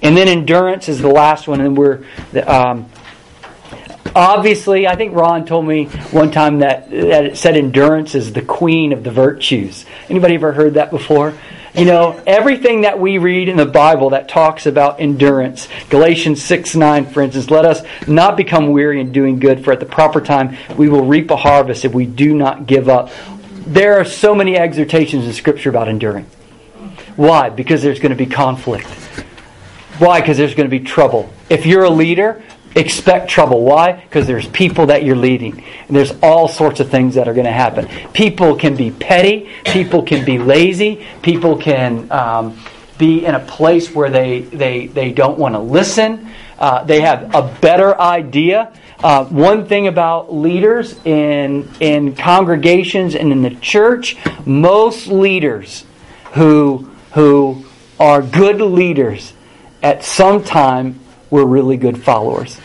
And 0.00 0.16
then 0.16 0.28
endurance 0.28 0.88
is 0.88 1.00
the 1.00 1.08
last 1.08 1.48
one, 1.48 1.60
and 1.60 1.76
we're 1.76 2.04
um, 2.46 2.88
obviously. 4.14 4.86
I 4.86 4.96
think 4.96 5.14
Ron 5.14 5.44
told 5.44 5.66
me 5.66 5.86
one 6.10 6.30
time 6.30 6.60
that 6.60 6.90
that 6.90 7.26
it 7.26 7.36
said 7.36 7.56
endurance 7.56 8.14
is 8.14 8.32
the 8.32 8.42
queen 8.42 8.92
of 8.92 9.04
the 9.04 9.10
virtues. 9.10 9.84
Anybody 10.08 10.34
ever 10.34 10.52
heard 10.52 10.74
that 10.74 10.90
before? 10.90 11.34
You 11.74 11.86
know, 11.86 12.22
everything 12.26 12.82
that 12.82 13.00
we 13.00 13.16
read 13.16 13.48
in 13.48 13.56
the 13.56 13.64
Bible 13.64 14.10
that 14.10 14.28
talks 14.28 14.66
about 14.66 15.00
endurance, 15.00 15.68
Galatians 15.88 16.42
6 16.42 16.76
9, 16.76 17.06
for 17.06 17.22
instance, 17.22 17.50
let 17.50 17.64
us 17.64 17.82
not 18.06 18.36
become 18.36 18.72
weary 18.72 19.00
in 19.00 19.10
doing 19.10 19.38
good, 19.38 19.64
for 19.64 19.72
at 19.72 19.80
the 19.80 19.86
proper 19.86 20.20
time 20.20 20.56
we 20.76 20.90
will 20.90 21.06
reap 21.06 21.30
a 21.30 21.36
harvest 21.36 21.86
if 21.86 21.94
we 21.94 22.04
do 22.04 22.34
not 22.34 22.66
give 22.66 22.90
up. 22.90 23.10
There 23.66 24.00
are 24.00 24.04
so 24.04 24.34
many 24.34 24.56
exhortations 24.56 25.26
in 25.26 25.32
Scripture 25.32 25.70
about 25.70 25.88
enduring. 25.88 26.26
Why? 27.16 27.48
Because 27.50 27.82
there's 27.82 28.00
going 28.00 28.10
to 28.10 28.16
be 28.16 28.26
conflict. 28.26 28.86
Why? 29.98 30.20
Because 30.20 30.36
there's 30.36 30.54
going 30.54 30.68
to 30.68 30.78
be 30.78 30.84
trouble. 30.84 31.32
If 31.48 31.66
you're 31.66 31.84
a 31.84 31.90
leader, 31.90 32.42
expect 32.74 33.30
trouble. 33.30 33.62
Why? 33.62 33.92
Because 33.92 34.26
there's 34.26 34.48
people 34.48 34.86
that 34.86 35.04
you're 35.04 35.16
leading. 35.16 35.62
And 35.86 35.96
there's 35.96 36.12
all 36.22 36.48
sorts 36.48 36.80
of 36.80 36.90
things 36.90 37.14
that 37.14 37.28
are 37.28 37.34
going 37.34 37.46
to 37.46 37.52
happen. 37.52 37.86
People 38.12 38.56
can 38.56 38.74
be 38.74 38.90
petty. 38.90 39.50
People 39.64 40.02
can 40.02 40.24
be 40.24 40.38
lazy. 40.38 41.06
People 41.22 41.56
can 41.56 42.10
um, 42.10 42.58
be 42.98 43.24
in 43.24 43.34
a 43.34 43.40
place 43.40 43.94
where 43.94 44.10
they, 44.10 44.40
they, 44.40 44.86
they 44.86 45.12
don't 45.12 45.38
want 45.38 45.54
to 45.54 45.60
listen. 45.60 46.30
Uh, 46.58 46.82
they 46.84 47.00
have 47.00 47.34
a 47.34 47.56
better 47.60 48.00
idea. 48.00 48.72
Uh, 49.02 49.24
one 49.24 49.66
thing 49.66 49.88
about 49.88 50.32
leaders 50.32 50.94
in, 51.04 51.68
in 51.80 52.14
congregations 52.14 53.16
and 53.16 53.32
in 53.32 53.42
the 53.42 53.50
church, 53.56 54.16
most 54.46 55.08
leaders 55.08 55.84
who, 56.34 56.88
who 57.12 57.64
are 57.98 58.22
good 58.22 58.60
leaders 58.60 59.32
at 59.82 60.04
some 60.04 60.44
time 60.44 61.00
were 61.30 61.44
really 61.44 61.76
good 61.76 62.00
followers. 62.00 62.60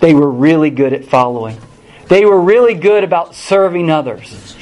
They 0.00 0.14
were 0.14 0.30
really 0.30 0.70
good 0.70 0.92
at 0.92 1.04
following. 1.04 1.56
They 2.08 2.24
were 2.24 2.40
really 2.40 2.74
good 2.74 3.04
about 3.04 3.36
serving 3.36 3.90
others 3.90 4.56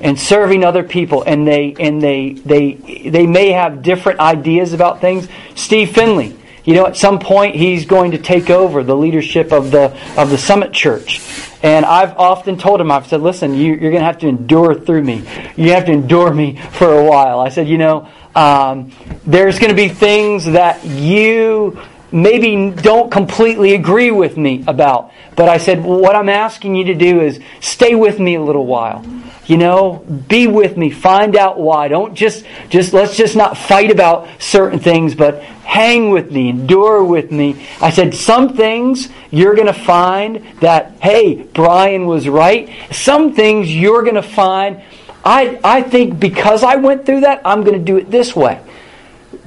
and 0.00 0.18
serving 0.18 0.64
other 0.64 0.84
people 0.84 1.24
and 1.26 1.46
they 1.46 1.74
and 1.78 2.00
they 2.00 2.32
they 2.32 2.74
they 3.10 3.26
may 3.26 3.50
have 3.50 3.82
different 3.82 4.20
ideas 4.20 4.72
about 4.72 5.00
things. 5.00 5.28
Steve 5.56 5.90
Finley, 5.90 6.36
you 6.64 6.74
know, 6.74 6.86
at 6.86 6.96
some 6.96 7.18
point 7.18 7.56
he's 7.56 7.86
going 7.86 8.12
to 8.12 8.18
take 8.18 8.50
over 8.50 8.82
the 8.82 8.96
leadership 8.96 9.52
of 9.52 9.70
the 9.70 9.96
of 10.16 10.30
the 10.30 10.38
Summit 10.38 10.72
Church. 10.72 11.20
And 11.62 11.84
I've 11.84 12.16
often 12.16 12.56
told 12.56 12.80
him, 12.80 12.90
I've 12.90 13.06
said, 13.06 13.20
listen, 13.20 13.54
you, 13.54 13.74
are 13.74 13.78
going 13.78 13.92
to 13.94 14.00
have 14.00 14.18
to 14.18 14.28
endure 14.28 14.74
through 14.74 15.02
me. 15.02 15.22
You 15.56 15.72
have 15.72 15.84
to 15.86 15.92
endure 15.92 16.32
me 16.32 16.56
for 16.56 16.90
a 16.90 17.04
while. 17.04 17.38
I 17.38 17.50
said, 17.50 17.68
you 17.68 17.76
know, 17.76 18.08
um, 18.34 18.92
there's 19.26 19.58
going 19.58 19.68
to 19.68 19.76
be 19.76 19.88
things 19.88 20.46
that 20.46 20.84
you 20.84 21.78
maybe 22.12 22.70
don't 22.70 23.10
completely 23.10 23.74
agree 23.74 24.10
with 24.10 24.36
me 24.36 24.64
about. 24.66 25.12
But 25.36 25.48
I 25.48 25.58
said, 25.58 25.84
well, 25.84 26.00
what 26.00 26.16
I'm 26.16 26.28
asking 26.30 26.76
you 26.76 26.84
to 26.86 26.94
do 26.94 27.20
is 27.20 27.40
stay 27.60 27.94
with 27.94 28.18
me 28.18 28.36
a 28.36 28.42
little 28.42 28.66
while. 28.66 29.04
You 29.50 29.58
know, 29.58 30.04
be 30.28 30.46
with 30.46 30.76
me, 30.76 30.90
find 30.90 31.34
out 31.34 31.58
why. 31.58 31.88
Don't 31.88 32.14
just, 32.14 32.46
just, 32.68 32.92
let's 32.92 33.16
just 33.16 33.34
not 33.34 33.58
fight 33.58 33.90
about 33.90 34.28
certain 34.40 34.78
things, 34.78 35.16
but 35.16 35.42
hang 35.42 36.10
with 36.10 36.30
me, 36.30 36.50
endure 36.50 37.02
with 37.02 37.32
me. 37.32 37.66
I 37.80 37.90
said, 37.90 38.14
some 38.14 38.54
things 38.56 39.08
you're 39.32 39.56
going 39.56 39.66
to 39.66 39.72
find 39.72 40.46
that, 40.60 40.92
hey, 41.02 41.42
Bryan 41.42 42.06
was 42.06 42.28
right. 42.28 42.70
Some 42.92 43.34
things 43.34 43.74
you're 43.74 44.04
going 44.04 44.14
to 44.14 44.22
find, 44.22 44.82
I, 45.24 45.58
I 45.64 45.82
think 45.82 46.20
because 46.20 46.62
I 46.62 46.76
went 46.76 47.04
through 47.04 47.22
that, 47.22 47.42
I'm 47.44 47.64
going 47.64 47.76
to 47.76 47.84
do 47.84 47.96
it 47.96 48.08
this 48.08 48.36
way. 48.36 48.60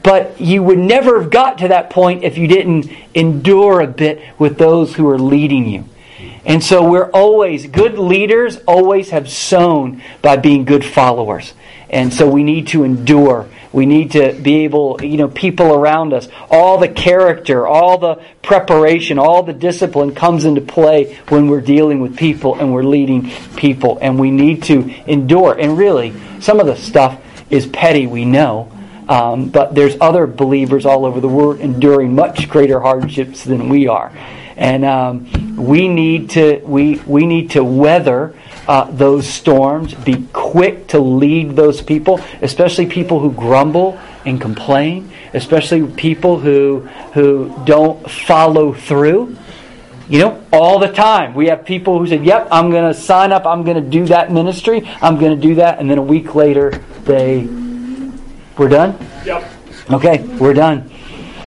But 0.04 0.42
you 0.42 0.64
would 0.64 0.80
never 0.80 1.22
have 1.22 1.32
got 1.32 1.60
to 1.60 1.70
that 1.70 1.92
point 1.92 2.26
if 2.26 2.38
you 2.38 2.48
didn't 2.48 2.92
endure 3.14 3.80
a 3.80 3.88
bit 3.88 4.22
with 4.38 4.58
those 4.58 4.96
who 4.96 5.10
are 5.10 5.18
leading 5.18 5.66
you. 5.66 5.86
And 6.46 6.64
so 6.64 6.90
we're 6.90 7.10
always, 7.12 7.68
good 7.68 7.98
leaders 7.98 8.58
always 8.68 9.10
have 9.12 9.30
sown 9.30 10.02
by 10.22 10.38
being 10.38 10.66
good 10.66 10.84
followers. 10.84 11.54
And 11.90 12.14
so 12.14 12.30
we 12.30 12.44
need 12.44 12.68
to 12.70 12.84
endure. 12.84 13.48
We 13.72 13.86
need 13.86 14.12
to 14.12 14.34
be 14.34 14.66
able, 14.66 15.00
you 15.04 15.18
know, 15.18 15.28
people 15.28 15.74
around 15.74 16.14
us, 16.14 16.28
all 16.50 16.78
the 16.78 16.90
character, 16.90 17.66
all 17.66 17.98
the 17.98 18.22
preparation, 18.42 19.18
all 19.18 19.44
the 19.44 19.54
discipline 19.54 20.14
comes 20.14 20.46
into 20.46 20.62
play 20.62 21.16
when 21.30 21.48
we're 21.48 21.62
dealing 21.62 22.00
with 22.00 22.18
people 22.18 22.56
and 22.60 22.74
we're 22.74 22.84
leading 22.84 23.32
people. 23.56 23.98
And 24.02 24.20
we 24.20 24.32
need 24.32 24.64
to 24.64 24.90
endure. 25.10 25.58
And 25.58 25.78
really, 25.78 26.14
some 26.40 26.60
of 26.60 26.68
the 26.68 26.76
stuff 26.76 27.22
is 27.50 27.66
petty, 27.68 28.06
we 28.06 28.26
know. 28.26 28.72
Um, 29.08 29.50
but 29.50 29.76
there's 29.76 29.96
other 30.00 30.28
believers 30.28 30.86
all 30.86 31.06
over 31.06 31.20
the 31.20 31.28
world 31.28 31.60
enduring 31.60 32.16
much 32.16 32.50
greater 32.50 32.80
hardships 32.80 33.44
than 33.44 33.70
we 33.70 33.88
are, 33.88 34.12
and 34.56 34.86
um, 34.86 35.56
we 35.56 35.88
need 35.88 36.32
to 36.32 36.62
we 36.64 36.96
we 37.06 37.26
need 37.26 37.52
to 37.52 37.64
weather 37.64 38.36
uh, 38.68 38.86
those 38.92 39.28
storms. 39.28 39.94
Be 39.94 40.28
quick 40.34 40.88
to 40.88 41.00
lead 41.00 41.56
those 41.56 41.82
people, 41.82 42.20
especially 42.42 42.86
people 42.86 43.20
who 43.20 43.32
grumble 43.32 44.00
and 44.26 44.40
complain, 44.40 45.12
especially 45.34 45.86
people 45.94 46.40
who 46.40 46.82
who 47.14 47.54
don't 47.66 48.10
follow 48.10 48.74
through. 48.74 49.38
You 50.10 50.20
know, 50.20 50.46
all 50.52 50.80
the 50.80 50.92
time. 50.92 51.34
We 51.34 51.48
have 51.48 51.64
people 51.64 51.98
who 51.98 52.06
said, 52.06 52.26
Yep, 52.26 52.50
I'm 52.52 52.70
going 52.70 52.92
to 52.92 53.00
sign 53.00 53.32
up, 53.32 53.46
I'm 53.46 53.64
going 53.64 53.82
to 53.82 53.90
do 53.90 54.06
that 54.08 54.32
ministry, 54.32 54.88
I'm 55.02 55.18
going 55.18 55.34
to 55.34 55.42
do 55.42 55.56
that. 55.56 55.80
And 55.80 55.90
then 55.90 55.98
a 55.98 56.04
week 56.04 56.36
later, 56.36 56.72
they 57.06 57.48
we're 58.58 58.70
done? 58.70 58.98
Yep. 59.26 59.52
Okay, 59.90 60.24
we're 60.38 60.54
done. 60.54 60.90